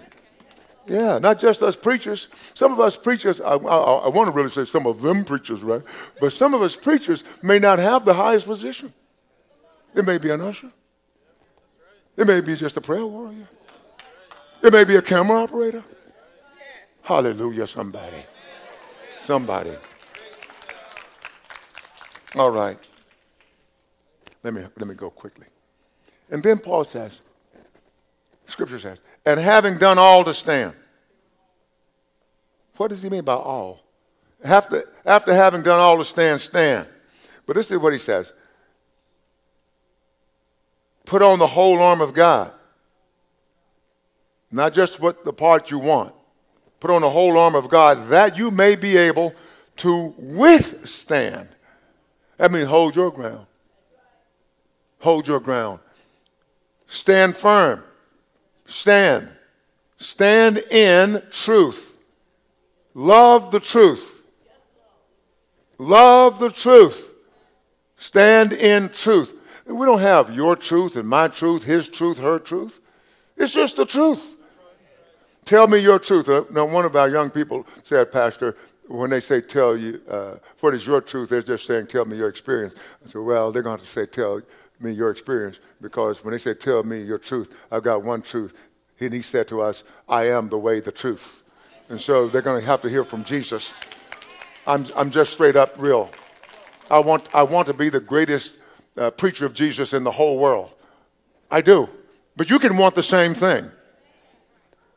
Yeah, 0.88 1.20
not 1.20 1.38
just 1.38 1.62
us 1.62 1.76
preachers. 1.76 2.26
Some 2.55 2.72
of 2.72 2.81
us 2.81 2.96
preachers, 2.96 3.40
I, 3.40 3.55
I, 3.55 3.76
I 4.07 4.09
want 4.09 4.29
to 4.29 4.35
really 4.35 4.48
say 4.48 4.64
some 4.64 4.88
of 4.88 5.02
them 5.02 5.24
preachers, 5.24 5.62
right? 5.62 5.83
But 6.20 6.33
some 6.33 6.52
of 6.52 6.62
us 6.62 6.74
preachers 6.74 7.22
may 7.42 7.61
not 7.61 7.79
have 7.79 8.05
the 8.05 8.14
highest 8.14 8.46
position. 8.46 8.92
It 9.94 10.05
may 10.05 10.18
be 10.18 10.31
an 10.31 10.40
usher. 10.40 10.72
It 12.16 12.26
may 12.26 12.40
be 12.40 12.57
just 12.57 12.76
a 12.76 12.81
prayer 12.81 13.07
warrior. 13.07 13.46
It 14.64 14.72
may 14.72 14.83
be 14.83 14.96
a 14.96 15.02
camera 15.02 15.44
operator. 15.44 15.85
Hallelujah, 17.02 17.68
somebody. 17.68 18.24
Somebody. 19.22 19.70
All 22.37 22.51
right. 22.51 22.79
Let 24.42 24.55
me, 24.55 24.62
let 24.77 24.87
me 24.87 24.94
go 24.94 25.11
quickly. 25.11 25.46
And 26.31 26.42
then 26.42 26.59
Paul 26.59 26.85
says, 26.85 27.20
Scripture 28.46 28.79
says, 28.79 28.99
and 29.25 29.40
having 29.40 29.79
done 29.79 29.99
all 29.99 30.22
to 30.25 30.35
stand. 30.35 30.75
What 32.77 32.88
does 32.88 33.03
he 33.03 33.09
mean 33.09 33.25
by 33.25 33.35
all? 33.35 33.81
After, 34.44 34.85
after 35.05 35.35
having 35.35 35.62
done 35.62 35.81
all 35.81 35.96
to 35.99 36.05
stand, 36.05 36.40
stand. 36.40 36.87
But 37.46 37.57
this 37.57 37.70
is 37.70 37.79
what 37.79 37.92
he 37.92 37.99
says 37.99 38.33
put 41.07 41.22
on 41.22 41.38
the 41.38 41.46
whole 41.46 41.81
arm 41.81 42.01
of 42.01 42.12
God. 42.12 42.53
Not 44.51 44.72
just 44.72 45.01
what 45.01 45.25
the 45.25 45.33
part 45.33 45.70
you 45.70 45.79
want. 45.79 46.12
Put 46.81 46.90
on 46.90 47.01
the 47.01 47.11
whole 47.11 47.38
arm 47.38 47.55
of 47.55 47.68
God 47.68 48.09
that 48.09 48.37
you 48.37 48.51
may 48.51 48.77
be 48.77 48.96
able 48.96 49.35
to 49.77 50.14
withstand 50.18 51.49
that 52.37 52.53
means 52.53 52.68
hold 52.68 52.96
your 52.96 53.11
ground. 53.11 53.46
Hold 55.01 55.29
your 55.29 55.40
ground. 55.40 55.81
Stand 56.87 57.37
firm. 57.37 57.83
Stand. 58.66 59.29
Stand 59.96 60.59
in 60.70 61.22
truth. 61.31 61.96
Love 62.94 63.51
the 63.51 63.61
truth. 63.61 64.22
Love 65.79 66.38
the 66.38 66.51
truth. 66.51 67.12
Stand 67.96 68.53
in 68.53 68.88
truth. 68.88 69.35
We 69.66 69.85
don't 69.85 70.01
have 70.01 70.35
your 70.35 70.57
truth 70.57 70.96
and 70.96 71.09
my 71.09 71.29
truth, 71.29 71.64
his 71.64 71.88
truth, 71.88 72.18
her 72.18 72.38
truth. 72.38 72.81
It's 73.37 73.53
just 73.53 73.77
the 73.77 73.85
truth. 73.85 74.37
Tell 75.44 75.66
me 75.66 75.79
your 75.79 75.99
truth. 75.99 76.29
Uh, 76.29 76.44
now, 76.51 76.64
one 76.64 76.85
of 76.85 76.96
our 76.96 77.09
young 77.09 77.31
people 77.31 77.66
said, 77.83 78.11
Pastor, 78.11 78.57
when 78.88 79.11
they 79.11 79.20
say 79.20 79.40
tell 79.40 79.77
you, 79.77 80.01
uh, 80.09 80.37
what 80.61 80.75
is 80.75 80.87
your 80.87 81.01
truth, 81.01 81.31
they're 81.31 81.42
just 81.42 81.66
saying 81.66 81.88
tell 81.88 82.05
me 82.05 82.16
your 82.16 82.29
experience. 82.29 82.75
I 83.05 83.09
said, 83.09 83.22
well, 83.22 83.53
they're 83.53 83.62
going 83.62 83.77
to 83.77 83.83
have 83.83 83.88
to 83.88 83.92
say 83.92 84.07
tell 84.07 84.42
me 84.81 84.92
your 84.92 85.11
experience 85.11 85.59
because 85.81 86.22
when 86.25 86.33
they 86.33 86.38
say 86.38 86.55
tell 86.55 86.83
me 86.83 87.03
your 87.03 87.18
truth, 87.18 87.53
I've 87.70 87.83
got 87.83 88.03
one 88.03 88.22
truth. 88.22 88.57
And 89.01 89.12
he 89.12 89.22
said 89.22 89.49
to 89.49 89.61
us, 89.61 89.85
I 90.09 90.29
am 90.29 90.49
the 90.49 90.59
way, 90.59 90.81
the 90.81 90.92
truth. 90.92 91.42
And 91.88 92.01
so 92.01 92.29
they're 92.29 92.42
going 92.42 92.61
to 92.61 92.66
have 92.66 92.81
to 92.83 92.88
hear 92.88 93.05
from 93.05 93.25
Jesus. 93.25 93.72
I'm, 94.66 94.87
I'm 94.96 95.11
just 95.11 95.33
straight 95.33 95.57
up 95.57 95.75
real. 95.79 96.11
I 96.90 96.99
want, 96.99 97.33
I 97.35 97.42
want 97.42 97.66
to 97.68 97.75
be 97.75 97.88
the 97.88 98.01
greatest 98.01 98.59
uh, 98.96 99.11
preacher 99.11 99.46
of 99.46 99.55
Jesus 99.55 99.92
in 99.92 100.05
the 100.05 100.11
whole 100.11 100.38
world. 100.38 100.70
I 101.51 101.61
do. 101.61 101.88
But 102.37 102.51
you 102.51 102.59
can 102.59 102.77
want 102.77 102.94
the 102.94 103.03
same 103.03 103.35
thing. 103.35 103.70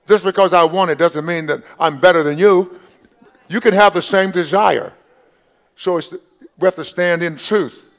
Just 0.08 0.24
because 0.24 0.54
I 0.54 0.64
want 0.64 0.92
it 0.92 0.98
doesn't 0.98 1.26
mean 1.26 1.46
that 1.48 1.62
I'm 1.80 2.00
better 2.00 2.24
than 2.24 2.38
you. 2.38 2.79
You 3.50 3.60
can 3.60 3.74
have 3.74 3.94
the 3.94 4.02
same 4.02 4.32
desire. 4.32 4.94
So 5.76 6.00
we 6.58 6.66
have 6.66 6.76
to 6.76 6.84
stand 6.84 7.24
in 7.24 7.36
truth. 7.36 7.90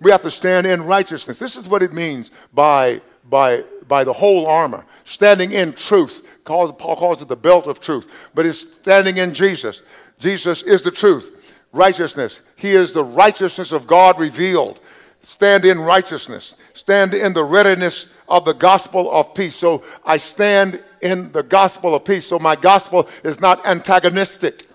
We 0.00 0.10
have 0.10 0.22
to 0.22 0.30
stand 0.30 0.66
in 0.66 0.84
righteousness. 0.84 1.38
This 1.38 1.56
is 1.56 1.68
what 1.68 1.82
it 1.82 1.92
means 1.92 2.30
by, 2.52 3.00
by, 3.28 3.64
by 3.88 4.04
the 4.04 4.12
whole 4.12 4.46
armor. 4.46 4.84
Standing 5.04 5.52
in 5.52 5.72
truth. 5.72 6.26
Calls, 6.44 6.72
Paul 6.72 6.96
calls 6.96 7.22
it 7.22 7.28
the 7.28 7.36
belt 7.36 7.66
of 7.66 7.80
truth. 7.80 8.12
But 8.34 8.44
it's 8.44 8.74
standing 8.74 9.16
in 9.16 9.32
Jesus. 9.32 9.80
Jesus 10.18 10.62
is 10.62 10.82
the 10.82 10.90
truth. 10.90 11.54
Righteousness. 11.72 12.40
He 12.56 12.72
is 12.72 12.92
the 12.92 13.04
righteousness 13.04 13.72
of 13.72 13.86
God 13.86 14.18
revealed. 14.18 14.80
Stand 15.22 15.64
in 15.64 15.78
righteousness. 15.78 16.56
Stand 16.74 17.14
in 17.14 17.32
the 17.32 17.44
readiness 17.44 18.12
of 18.28 18.44
the 18.44 18.52
gospel 18.52 19.10
of 19.10 19.34
peace. 19.34 19.56
So 19.56 19.82
I 20.04 20.18
stand 20.18 20.82
in 21.00 21.32
the 21.32 21.42
gospel 21.42 21.94
of 21.94 22.04
peace. 22.04 22.26
So 22.26 22.38
my 22.38 22.56
gospel 22.56 23.08
is 23.22 23.40
not 23.40 23.64
antagonistic. 23.66 24.66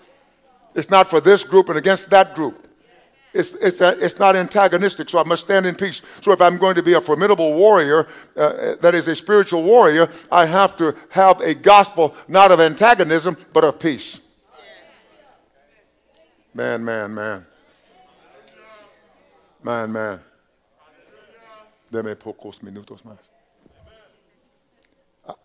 It's 0.74 0.90
not 0.90 1.08
for 1.08 1.20
this 1.20 1.44
group 1.44 1.68
and 1.68 1.78
against 1.78 2.10
that 2.10 2.34
group. 2.34 2.66
It's, 3.32 3.54
it's, 3.54 3.80
a, 3.80 3.90
it's 4.04 4.18
not 4.18 4.34
antagonistic, 4.34 5.08
so 5.08 5.20
I 5.20 5.22
must 5.22 5.44
stand 5.44 5.64
in 5.64 5.76
peace. 5.76 6.02
So 6.20 6.32
if 6.32 6.40
I'm 6.40 6.58
going 6.58 6.74
to 6.74 6.82
be 6.82 6.94
a 6.94 7.00
formidable 7.00 7.54
warrior, 7.54 8.08
uh, 8.36 8.74
that 8.80 8.94
is 8.94 9.06
a 9.06 9.14
spiritual 9.14 9.62
warrior, 9.62 10.10
I 10.32 10.46
have 10.46 10.76
to 10.78 10.96
have 11.10 11.40
a 11.40 11.54
gospel 11.54 12.14
not 12.26 12.50
of 12.50 12.58
antagonism, 12.58 13.36
but 13.52 13.62
of 13.62 13.78
peace. 13.78 14.20
Man, 16.52 16.84
man, 16.84 17.14
man. 17.14 17.46
Man, 19.62 19.92
man. 19.92 20.20
Deme 21.92 22.16
pocos 22.16 22.60
minutos 22.62 23.02
más. 23.02 23.18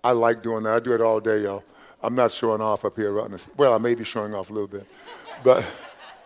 I 0.04 0.12
like 0.12 0.42
doing 0.42 0.64
that. 0.64 0.74
I 0.74 0.80
do 0.80 0.94
it 0.94 1.02
all 1.02 1.20
day, 1.20 1.44
y'all. 1.44 1.64
I'm 2.06 2.14
not 2.14 2.32
showing 2.32 2.62
off 2.62 2.86
up 2.86 2.96
here. 2.96 3.14
Well, 3.58 3.74
I 3.74 3.80
may 3.80 3.96
be 3.96 4.04
showing 4.04 4.36
off 4.36 4.52
a 4.52 4.54
little 4.54 4.68
bit, 4.68 4.86
but 5.44 5.66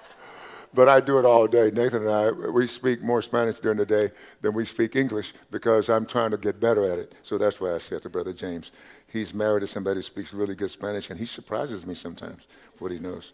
but 0.74 0.90
I 0.90 1.00
do 1.00 1.18
it 1.20 1.26
all 1.26 1.48
day. 1.48 1.72
Nathan 1.72 2.06
and 2.06 2.12
I, 2.12 2.32
we 2.32 2.68
speak 2.68 3.02
more 3.02 3.22
Spanish 3.22 3.62
during 3.62 3.78
the 3.78 3.86
day 3.86 4.12
than 4.42 4.54
we 4.54 4.66
speak 4.66 4.98
English 4.98 5.34
because 5.52 5.90
I'm 5.90 6.06
trying 6.06 6.32
to 6.32 6.38
get 6.38 6.60
better 6.60 6.84
at 6.84 7.00
it. 7.00 7.14
So 7.24 7.38
that's 7.38 7.62
why 7.62 7.74
I 7.74 7.78
said 7.78 8.02
to 8.02 8.10
Brother 8.10 8.34
James, 8.34 8.72
he's 9.08 9.34
married 9.34 9.62
to 9.62 9.68
somebody 9.68 10.00
who 10.00 10.02
speaks 10.02 10.34
really 10.34 10.54
good 10.54 10.70
Spanish, 10.70 11.10
and 11.10 11.18
he 11.18 11.26
surprises 11.26 11.86
me 11.86 11.96
sometimes 11.96 12.46
what 12.80 12.92
he 12.92 13.00
knows. 13.00 13.32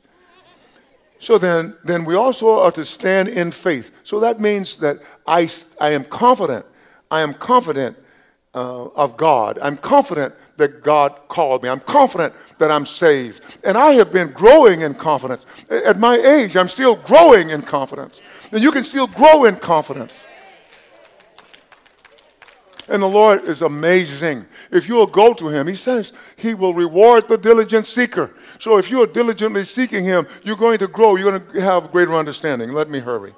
So 1.18 1.40
then, 1.40 1.76
then 1.84 2.06
we 2.06 2.14
also 2.14 2.60
are 2.60 2.72
to 2.74 2.86
stand 2.86 3.28
in 3.28 3.50
faith. 3.50 3.90
So 4.04 4.20
that 4.20 4.40
means 4.40 4.78
that 4.78 5.00
I, 5.26 5.50
I 5.82 5.94
am 5.94 6.04
confident. 6.04 6.68
I 7.10 7.22
am 7.22 7.34
confident 7.34 7.98
uh, 8.54 8.86
of 8.86 9.18
God. 9.18 9.58
I'm 9.64 9.78
confident 9.78 10.36
that 10.58 10.84
God 10.84 11.14
called 11.28 11.64
me. 11.64 11.70
I'm 11.70 11.80
confident 11.80 12.34
that 12.58 12.72
I'm 12.72 12.86
saved. 12.86 13.42
And 13.64 13.78
I 13.78 13.94
have 13.94 14.12
been 14.12 14.32
growing 14.32 14.82
in 14.82 14.94
confidence. 14.94 15.46
At 15.70 16.00
my 16.00 16.18
age, 16.18 16.56
I'm 16.56 16.70
still 16.70 16.96
growing 16.96 17.50
in 17.50 17.62
confidence. 17.62 18.22
And 18.52 18.62
you 18.62 18.72
can 18.72 18.84
still 18.84 19.08
grow 19.08 19.46
in 19.46 19.58
confidence. 19.58 20.14
And 22.88 23.02
the 23.02 23.08
Lord 23.08 23.46
is 23.46 23.62
amazing. 23.64 24.46
If 24.72 24.88
you 24.88 24.96
will 24.96 25.08
go 25.08 25.34
to 25.34 25.50
him, 25.50 25.68
he 25.68 25.76
says 25.76 26.14
he 26.36 26.54
will 26.54 26.74
reward 26.74 27.28
the 27.28 27.38
diligent 27.38 27.88
seeker. 27.88 28.32
So 28.60 28.78
if 28.78 28.92
you 28.92 29.02
are 29.02 29.08
diligently 29.08 29.66
seeking 29.66 30.06
him, 30.06 30.28
you're 30.44 30.56
going 30.56 30.78
to 30.80 30.88
grow. 30.88 31.16
You're 31.16 31.32
going 31.32 31.54
to 31.54 31.62
have 31.62 31.92
greater 31.92 32.14
understanding. 32.14 32.72
Let 32.72 32.90
me 32.90 33.00
hurry. 33.00 33.34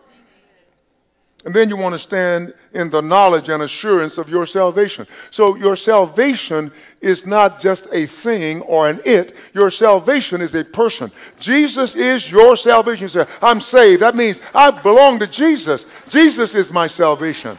And 1.45 1.53
then 1.53 1.69
you 1.69 1.77
want 1.77 1.93
to 1.93 1.99
stand 1.99 2.53
in 2.73 2.89
the 2.89 3.01
knowledge 3.01 3.47
and 3.49 3.61
assurance 3.63 4.17
of 4.17 4.27
your 4.27 4.45
salvation. 4.45 5.05
So 5.29 5.55
your 5.55 5.75
salvation 5.75 6.71
is 6.99 7.25
not 7.25 7.61
just 7.61 7.87
a 7.93 8.05
thing 8.05 8.61
or 8.63 8.89
an 8.89 8.99
it. 9.05 9.33
Your 9.53 9.69
salvation 9.69 10.41
is 10.41 10.55
a 10.55 10.65
person. 10.65 11.11
Jesus 11.39 11.95
is 11.95 12.29
your 12.29 12.57
salvation. 12.57 13.03
You 13.03 13.09
say, 13.09 13.25
I'm 13.41 13.61
saved. 13.61 14.01
That 14.01 14.15
means 14.15 14.41
I 14.53 14.71
belong 14.71 15.19
to 15.19 15.27
Jesus. 15.27 15.85
Jesus 16.09 16.55
is 16.55 16.71
my 16.71 16.87
salvation. 16.87 17.57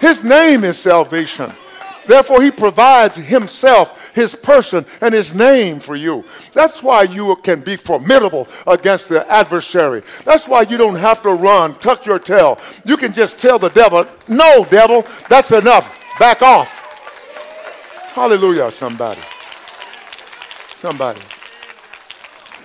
His 0.00 0.24
name 0.24 0.64
is 0.64 0.78
salvation. 0.78 1.52
Therefore, 2.06 2.42
he 2.42 2.50
provides 2.50 3.16
himself, 3.16 3.99
his 4.14 4.34
person, 4.34 4.84
and 5.00 5.14
his 5.14 5.34
name 5.34 5.80
for 5.80 5.96
you. 5.96 6.24
That's 6.52 6.82
why 6.82 7.02
you 7.04 7.36
can 7.36 7.60
be 7.60 7.76
formidable 7.76 8.48
against 8.66 9.08
the 9.08 9.30
adversary. 9.30 10.02
That's 10.24 10.46
why 10.48 10.62
you 10.62 10.76
don't 10.76 10.96
have 10.96 11.22
to 11.22 11.30
run, 11.30 11.74
tuck 11.76 12.06
your 12.06 12.18
tail. 12.18 12.58
You 12.84 12.96
can 12.96 13.12
just 13.12 13.38
tell 13.38 13.58
the 13.58 13.70
devil, 13.70 14.06
No, 14.28 14.64
devil, 14.70 15.06
that's 15.28 15.50
enough. 15.52 15.98
Back 16.18 16.42
off. 16.42 16.76
Hallelujah, 18.14 18.70
somebody. 18.70 19.20
Somebody. 20.76 21.20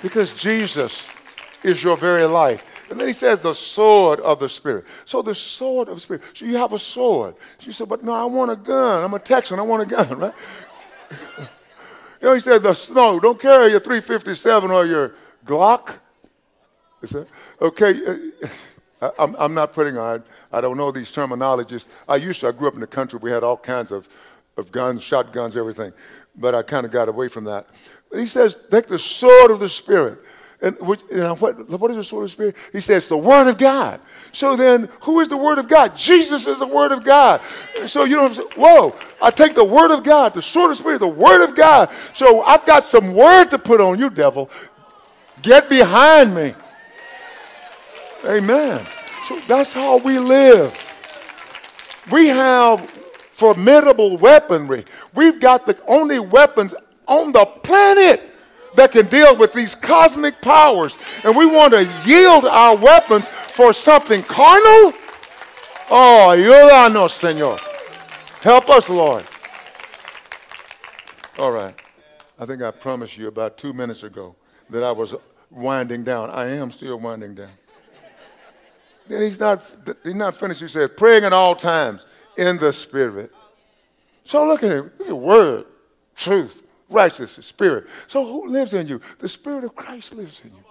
Because 0.01 0.33
Jesus 0.33 1.05
is 1.63 1.83
your 1.83 1.97
very 1.97 2.25
life. 2.25 2.63
And 2.89 2.99
then 2.99 3.07
he 3.07 3.13
says, 3.13 3.39
the 3.39 3.53
sword 3.53 4.19
of 4.19 4.39
the 4.39 4.47
Spirit. 4.47 4.85
So 5.05 5.21
the 5.21 5.33
sword 5.33 5.89
of 5.89 5.95
the 5.95 6.01
Spirit. 6.01 6.21
So 6.33 6.45
you 6.45 6.57
have 6.57 6.73
a 6.73 6.79
sword. 6.79 7.35
She 7.57 7.71
said, 7.71 7.89
but 7.89 8.03
no, 8.03 8.13
I 8.13 8.25
want 8.25 8.51
a 8.51 8.55
gun. 8.55 9.03
I'm 9.03 9.13
a 9.13 9.19
Texan. 9.19 9.57
I 9.57 9.63
want 9.63 9.83
a 9.83 9.85
gun, 9.85 10.19
right? 10.19 10.33
you 11.39 11.47
know, 12.21 12.33
he 12.33 12.39
said, 12.39 12.63
the, 12.63 12.73
snow. 12.73 13.19
don't 13.19 13.39
carry 13.39 13.71
your 13.71 13.79
357 13.79 14.71
or 14.71 14.85
your 14.85 15.15
Glock. 15.45 15.99
That, 17.01 17.27
okay, 17.61 18.05
uh, 18.05 18.47
I, 19.01 19.11
I'm, 19.19 19.35
I'm 19.37 19.53
not 19.53 19.73
putting 19.73 19.97
on, 19.97 20.23
I 20.51 20.61
don't 20.61 20.77
know 20.77 20.91
these 20.91 21.11
terminologies. 21.11 21.87
I 22.07 22.15
used 22.15 22.41
to, 22.41 22.47
I 22.47 22.51
grew 22.51 22.67
up 22.67 22.73
in 22.73 22.79
the 22.79 22.87
country. 22.87 23.19
We 23.21 23.31
had 23.31 23.43
all 23.43 23.57
kinds 23.57 23.91
of, 23.91 24.07
of 24.57 24.71
guns, 24.71 25.03
shotguns, 25.03 25.55
everything. 25.55 25.93
But 26.35 26.55
I 26.55 26.63
kind 26.63 26.85
of 26.85 26.91
got 26.91 27.09
away 27.09 27.27
from 27.27 27.43
that. 27.45 27.67
But 28.09 28.19
he 28.19 28.25
says, 28.25 28.55
take 28.71 28.87
the 28.87 28.99
sword 28.99 29.51
of 29.51 29.59
the 29.59 29.69
Spirit. 29.69 30.19
And 30.61 30.77
which, 30.79 31.01
what, 31.09 31.69
what 31.69 31.91
is 31.91 31.97
the 31.97 32.03
sword 32.03 32.23
of 32.23 32.29
the 32.29 32.33
Spirit? 32.33 32.55
He 32.71 32.79
says 32.79 33.09
the 33.09 33.17
Word 33.17 33.47
of 33.47 33.57
God. 33.57 33.99
So 34.31 34.55
then, 34.55 34.89
who 35.01 35.19
is 35.19 35.29
the 35.29 35.37
Word 35.37 35.59
of 35.59 35.67
God? 35.67 35.95
Jesus 35.95 36.47
is 36.47 36.59
the 36.59 36.67
Word 36.67 36.91
of 36.91 37.03
God. 37.03 37.41
So 37.85 38.03
you 38.05 38.15
don't 38.15 38.33
say, 38.33 38.43
whoa, 38.55 38.95
I 39.21 39.31
take 39.31 39.53
the 39.53 39.63
Word 39.63 39.91
of 39.91 40.03
God, 40.03 40.33
the 40.33 40.41
sword 40.41 40.71
of 40.71 40.77
the 40.77 40.81
Spirit, 40.81 40.99
the 40.99 41.07
Word 41.07 41.43
of 41.43 41.55
God. 41.55 41.89
So 42.13 42.41
I've 42.41 42.65
got 42.65 42.83
some 42.83 43.13
Word 43.13 43.45
to 43.51 43.59
put 43.59 43.81
on 43.81 43.99
you, 43.99 44.09
devil. 44.09 44.49
Get 45.41 45.69
behind 45.69 46.33
me. 46.33 46.53
Amen. 48.25 48.85
So 49.27 49.39
that's 49.41 49.73
how 49.73 49.97
we 49.97 50.19
live. 50.19 50.75
We 52.11 52.27
have 52.27 52.89
formidable 53.31 54.17
weaponry. 54.17 54.85
We've 55.13 55.39
got 55.39 55.65
the 55.65 55.79
only 55.87 56.19
weapons 56.19 56.73
on 57.07 57.31
the 57.31 57.45
planet 57.45 58.21
that 58.75 58.91
can 58.91 59.05
deal 59.07 59.35
with 59.35 59.53
these 59.53 59.75
cosmic 59.75 60.41
powers, 60.41 60.97
and 61.23 61.35
we 61.35 61.45
want 61.45 61.73
to 61.73 61.83
yield 62.05 62.45
our 62.45 62.75
weapons 62.75 63.27
for 63.27 63.73
something 63.73 64.21
carnal? 64.23 64.93
Oh, 65.89 66.27
ayúdanos, 66.29 67.13
Señor. 67.19 67.59
Help 68.41 68.69
us, 68.69 68.89
Lord. 68.89 69.25
All 71.37 71.51
right. 71.51 71.75
I 72.39 72.45
think 72.45 72.61
I 72.61 72.71
promised 72.71 73.17
you 73.17 73.27
about 73.27 73.57
two 73.57 73.73
minutes 73.73 74.03
ago 74.03 74.35
that 74.69 74.83
I 74.83 74.91
was 74.91 75.15
winding 75.49 76.03
down. 76.03 76.29
I 76.29 76.47
am 76.49 76.71
still 76.71 76.99
winding 76.99 77.35
down. 77.35 77.51
Then 79.07 79.21
he's 79.21 79.39
not, 79.39 79.71
he's 80.03 80.15
not 80.15 80.35
finished. 80.35 80.61
He 80.61 80.67
said, 80.67 80.97
praying 80.97 81.23
at 81.23 81.33
all 81.33 81.55
times 81.55 82.05
in 82.37 82.57
the 82.57 82.73
Spirit. 82.73 83.31
So 84.23 84.45
look 84.45 84.63
at 84.63 84.71
it. 84.71 84.99
Look 84.99 85.09
at 85.09 85.17
word, 85.17 85.65
truth, 86.15 86.63
righteousness, 86.89 87.45
spirit. 87.45 87.87
So 88.07 88.25
who 88.25 88.49
lives 88.49 88.73
in 88.73 88.87
you? 88.87 89.01
The 89.19 89.29
Spirit 89.29 89.63
of 89.63 89.75
Christ 89.75 90.13
lives 90.13 90.41
in 90.43 90.51
you. 90.51 90.63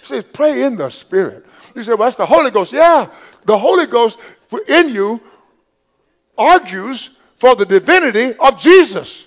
He 0.00 0.06
says, 0.06 0.24
pray 0.32 0.62
in 0.62 0.76
the 0.76 0.90
Spirit. 0.90 1.46
You 1.74 1.82
say, 1.82 1.92
well, 1.94 2.06
that's 2.06 2.16
the 2.16 2.26
Holy 2.26 2.50
Ghost. 2.50 2.72
Yeah, 2.72 3.08
the 3.44 3.58
Holy 3.58 3.86
Ghost 3.86 4.18
in 4.68 4.94
you 4.94 5.20
argues 6.38 7.18
for 7.36 7.54
the 7.56 7.66
divinity 7.66 8.34
of 8.38 8.58
Jesus. 8.58 9.26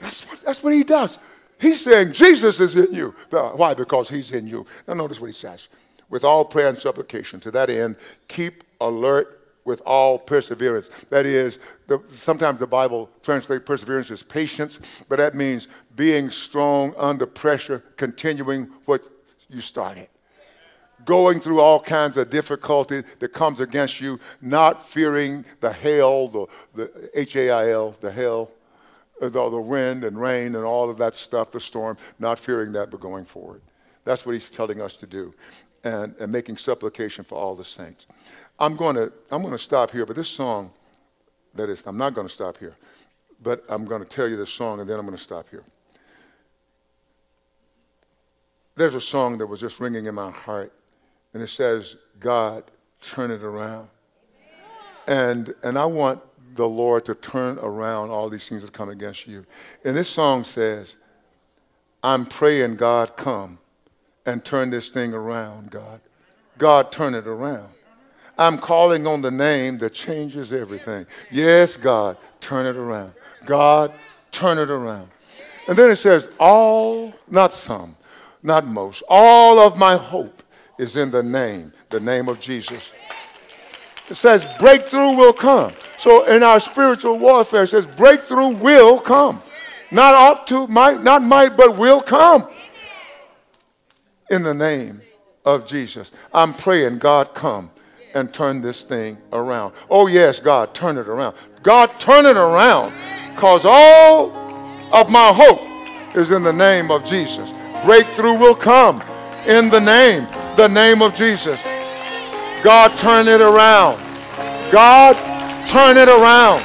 That's 0.00 0.28
what, 0.28 0.40
that's 0.42 0.62
what 0.62 0.74
he 0.74 0.84
does. 0.84 1.18
He's 1.60 1.82
saying 1.82 2.12
Jesus 2.12 2.60
is 2.60 2.74
in 2.74 2.92
you. 2.92 3.14
Why? 3.30 3.74
Because 3.74 4.08
he's 4.08 4.32
in 4.32 4.46
you. 4.46 4.66
Now, 4.86 4.94
notice 4.94 5.20
what 5.20 5.28
he 5.28 5.32
says. 5.32 5.68
With 6.10 6.24
all 6.24 6.44
prayer 6.44 6.68
and 6.68 6.78
supplication, 6.78 7.40
to 7.40 7.50
that 7.52 7.70
end, 7.70 7.96
keep 8.28 8.64
alert 8.80 9.40
with 9.64 9.80
all 9.86 10.18
perseverance. 10.18 10.90
That 11.08 11.26
is, 11.26 11.58
the, 11.86 12.02
sometimes 12.08 12.60
the 12.60 12.66
Bible 12.66 13.08
translates 13.22 13.64
perseverance 13.64 14.10
as 14.10 14.22
patience, 14.22 14.78
but 15.08 15.16
that 15.16 15.34
means 15.34 15.68
being 15.96 16.30
strong 16.30 16.94
under 16.96 17.26
pressure, 17.26 17.82
continuing 17.96 18.70
what 18.84 19.02
you 19.48 19.60
started. 19.60 20.08
Going 21.04 21.40
through 21.40 21.60
all 21.60 21.80
kinds 21.80 22.16
of 22.16 22.30
difficulty 22.30 23.02
that 23.18 23.28
comes 23.32 23.60
against 23.60 24.00
you, 24.00 24.18
not 24.40 24.86
fearing 24.86 25.44
the 25.60 25.72
hail, 25.72 26.28
the, 26.28 26.46
the 26.74 27.10
H 27.14 27.36
A 27.36 27.50
I 27.50 27.70
L, 27.70 27.94
the 28.00 28.10
hail, 28.10 28.50
uh, 29.20 29.28
the, 29.28 29.50
the 29.50 29.60
wind 29.60 30.04
and 30.04 30.20
rain 30.20 30.54
and 30.56 30.64
all 30.64 30.90
of 30.90 30.98
that 30.98 31.14
stuff, 31.14 31.50
the 31.50 31.60
storm, 31.60 31.96
not 32.18 32.38
fearing 32.38 32.72
that, 32.72 32.90
but 32.90 33.00
going 33.00 33.24
forward. 33.24 33.60
That's 34.04 34.24
what 34.26 34.32
he's 34.32 34.50
telling 34.50 34.80
us 34.80 34.96
to 34.98 35.06
do, 35.06 35.34
and, 35.84 36.14
and 36.18 36.32
making 36.32 36.56
supplication 36.56 37.24
for 37.24 37.36
all 37.36 37.54
the 37.54 37.64
saints. 37.64 38.06
I'm 38.58 38.74
going 38.74 38.96
to 38.96 39.12
I'm 39.30 39.42
going 39.42 39.52
to 39.52 39.58
stop 39.58 39.90
here, 39.90 40.06
but 40.06 40.16
this 40.16 40.28
song, 40.28 40.72
that 41.54 41.68
is, 41.68 41.86
I'm 41.86 41.98
not 41.98 42.14
going 42.14 42.26
to 42.26 42.32
stop 42.32 42.58
here, 42.58 42.74
but 43.42 43.64
I'm 43.68 43.84
going 43.84 44.02
to 44.02 44.08
tell 44.08 44.26
you 44.26 44.36
this 44.36 44.50
song, 44.50 44.80
and 44.80 44.88
then 44.88 44.98
I'm 44.98 45.04
going 45.04 45.16
to 45.16 45.22
stop 45.22 45.48
here. 45.50 45.62
There's 48.76 48.94
a 48.94 49.00
song 49.00 49.38
that 49.38 49.46
was 49.46 49.60
just 49.60 49.78
ringing 49.78 50.06
in 50.06 50.14
my 50.14 50.30
heart, 50.30 50.72
and 51.32 51.42
it 51.42 51.48
says, 51.48 51.96
"God, 52.18 52.64
turn 53.02 53.30
it 53.30 53.42
around," 53.42 53.88
and 55.06 55.54
and 55.62 55.78
I 55.78 55.84
want 55.84 56.20
the 56.54 56.66
Lord 56.66 57.04
to 57.06 57.14
turn 57.14 57.58
around 57.58 58.10
all 58.10 58.28
these 58.30 58.48
things 58.48 58.62
that 58.62 58.72
come 58.72 58.88
against 58.88 59.26
you. 59.26 59.44
And 59.84 59.96
this 59.96 60.08
song 60.08 60.44
says, 60.44 60.96
"I'm 62.02 62.24
praying, 62.24 62.76
God, 62.76 63.16
come." 63.16 63.58
And 64.26 64.44
turn 64.44 64.70
this 64.70 64.90
thing 64.90 65.12
around, 65.12 65.70
God. 65.70 66.00
God, 66.58 66.92
turn 66.92 67.14
it 67.14 67.26
around. 67.26 67.68
I'm 68.38 68.58
calling 68.58 69.06
on 69.06 69.22
the 69.22 69.30
name 69.30 69.78
that 69.78 69.94
changes 69.94 70.52
everything. 70.52 71.06
Yes, 71.30 71.76
God, 71.76 72.16
turn 72.40 72.66
it 72.66 72.76
around. 72.76 73.12
God, 73.44 73.92
turn 74.32 74.58
it 74.58 74.70
around. 74.70 75.08
And 75.68 75.76
then 75.76 75.90
it 75.90 75.96
says, 75.96 76.28
all, 76.38 77.12
not 77.30 77.52
some, 77.52 77.96
not 78.42 78.66
most, 78.66 79.02
all 79.08 79.58
of 79.58 79.78
my 79.78 79.96
hope 79.96 80.42
is 80.78 80.96
in 80.96 81.10
the 81.10 81.22
name, 81.22 81.72
the 81.90 82.00
name 82.00 82.28
of 82.28 82.40
Jesus. 82.40 82.92
It 84.10 84.16
says 84.16 84.44
breakthrough 84.58 85.12
will 85.12 85.32
come. 85.32 85.72
So 85.96 86.26
in 86.26 86.42
our 86.42 86.60
spiritual 86.60 87.18
warfare, 87.18 87.62
it 87.62 87.68
says 87.68 87.86
breakthrough 87.86 88.48
will 88.48 88.98
come. 88.98 89.42
Not 89.90 90.14
ought 90.14 90.46
to, 90.48 90.66
might, 90.66 91.02
not 91.02 91.22
might, 91.22 91.56
but 91.56 91.76
will 91.76 92.02
come. 92.02 92.48
In 94.30 94.42
the 94.42 94.54
name 94.54 95.00
of 95.44 95.66
Jesus. 95.66 96.10
I'm 96.32 96.54
praying, 96.54 96.98
God, 96.98 97.34
come 97.34 97.70
and 98.14 98.32
turn 98.32 98.62
this 98.62 98.82
thing 98.82 99.18
around. 99.32 99.74
Oh, 99.90 100.06
yes, 100.06 100.40
God, 100.40 100.74
turn 100.74 100.96
it 100.96 101.08
around. 101.08 101.36
God, 101.62 101.90
turn 101.98 102.24
it 102.26 102.36
around 102.36 102.92
because 103.34 103.64
all 103.64 104.30
of 104.92 105.10
my 105.10 105.32
hope 105.34 105.60
is 106.16 106.30
in 106.30 106.42
the 106.42 106.52
name 106.52 106.90
of 106.90 107.04
Jesus. 107.04 107.52
Breakthrough 107.84 108.38
will 108.38 108.54
come 108.54 109.02
in 109.46 109.68
the 109.68 109.80
name, 109.80 110.26
the 110.56 110.68
name 110.68 111.02
of 111.02 111.14
Jesus. 111.14 111.62
God, 112.62 112.96
turn 112.96 113.28
it 113.28 113.40
around. 113.40 113.98
God, 114.70 115.16
turn 115.68 115.96
it 115.98 116.08
around. 116.08 116.62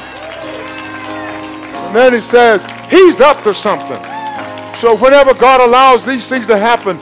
And 1.88 1.96
then 1.96 2.14
he 2.14 2.22
says, 2.22 2.64
He's 2.90 3.20
up 3.20 3.44
to 3.44 3.54
something. 3.54 4.02
So 4.78 4.96
whenever 4.96 5.34
God 5.34 5.60
allows 5.60 6.06
these 6.06 6.30
things 6.30 6.48
to 6.48 6.58
happen, 6.58 7.00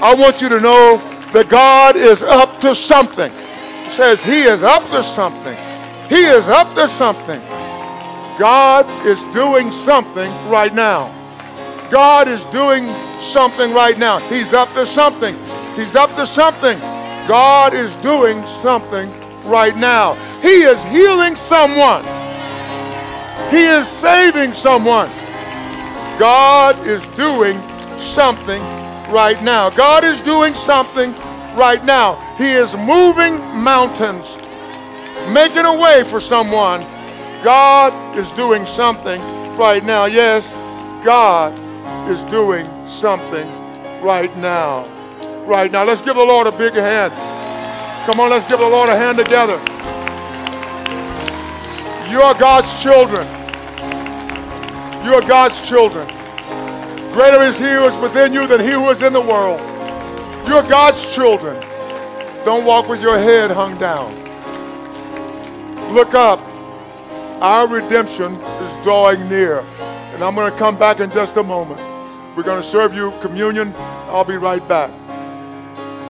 I 0.00 0.14
want 0.14 0.40
you 0.40 0.48
to 0.48 0.60
know 0.60 0.96
that 1.32 1.48
God 1.48 1.96
is 1.96 2.22
up 2.22 2.60
to 2.60 2.74
something 2.74 3.32
says 3.90 4.22
he 4.22 4.42
is 4.42 4.62
up 4.62 4.88
to 4.90 5.02
something. 5.02 5.56
He 6.08 6.22
is 6.22 6.46
up 6.46 6.72
to 6.76 6.86
something. 6.88 7.40
God 8.38 8.86
is 9.04 9.22
doing 9.34 9.72
something 9.72 10.30
right 10.48 10.72
now. 10.72 11.12
God 11.90 12.28
is 12.28 12.44
doing 12.46 12.86
something 13.20 13.72
right 13.72 13.98
now. 13.98 14.18
He's 14.28 14.52
up 14.52 14.72
to 14.74 14.86
something. 14.86 15.34
He's 15.74 15.96
up 15.96 16.14
to 16.14 16.26
something. 16.26 16.78
God 17.26 17.74
is 17.74 17.94
doing 17.96 18.44
something 18.62 19.10
right 19.44 19.76
now. 19.76 20.14
He 20.42 20.62
is 20.62 20.80
healing 20.84 21.34
someone. 21.34 22.04
He 23.50 23.64
is 23.64 23.88
saving 23.88 24.52
someone. 24.52 25.08
God 26.18 26.78
is 26.86 27.04
doing 27.16 27.60
something 27.98 28.62
right 29.10 29.42
now. 29.42 29.70
God 29.70 30.04
is 30.04 30.20
doing 30.20 30.54
something 30.54 31.12
right 31.56 31.82
now. 31.84 32.14
He 32.36 32.52
is 32.52 32.74
moving 32.74 33.38
mountains, 33.56 34.36
making 35.32 35.64
a 35.64 35.76
way 35.76 36.04
for 36.04 36.20
someone. 36.20 36.82
God 37.42 38.16
is 38.16 38.30
doing 38.32 38.66
something 38.66 39.20
right 39.56 39.84
now. 39.84 40.06
Yes, 40.06 40.46
God 41.04 41.52
is 42.08 42.22
doing 42.30 42.66
something 42.86 43.46
right 44.02 44.34
now. 44.36 44.86
Right 45.46 45.72
now. 45.72 45.84
Let's 45.84 46.02
give 46.02 46.16
the 46.16 46.24
Lord 46.24 46.46
a 46.46 46.52
big 46.52 46.74
hand. 46.74 47.12
Come 48.06 48.20
on, 48.20 48.30
let's 48.30 48.48
give 48.48 48.58
the 48.58 48.68
Lord 48.68 48.88
a 48.88 48.96
hand 48.96 49.18
together. 49.18 49.58
You 52.10 52.22
are 52.22 52.34
God's 52.38 52.82
children. 52.82 53.26
You 55.04 55.14
are 55.14 55.26
God's 55.26 55.66
children. 55.66 56.17
Greater 57.12 57.42
is 57.42 57.58
he 57.58 57.64
who 57.64 57.86
is 57.86 57.98
within 57.98 58.32
you 58.32 58.46
than 58.46 58.60
he 58.60 58.70
who 58.70 58.88
is 58.90 59.02
in 59.02 59.12
the 59.12 59.20
world. 59.20 59.60
You're 60.48 60.62
God's 60.62 61.04
children. 61.14 61.60
Don't 62.44 62.64
walk 62.64 62.88
with 62.88 63.02
your 63.02 63.18
head 63.18 63.50
hung 63.50 63.78
down. 63.78 64.14
Look 65.92 66.14
up. 66.14 66.40
Our 67.42 67.68
redemption 67.68 68.34
is 68.34 68.84
drawing 68.84 69.28
near. 69.28 69.60
And 70.14 70.22
I'm 70.22 70.34
going 70.34 70.50
to 70.50 70.58
come 70.58 70.78
back 70.78 71.00
in 71.00 71.10
just 71.10 71.36
a 71.36 71.42
moment. 71.42 71.80
We're 72.36 72.42
going 72.42 72.62
to 72.62 72.68
serve 72.68 72.94
you 72.94 73.12
communion. 73.20 73.72
I'll 74.08 74.24
be 74.24 74.36
right 74.36 74.66
back. 74.68 74.90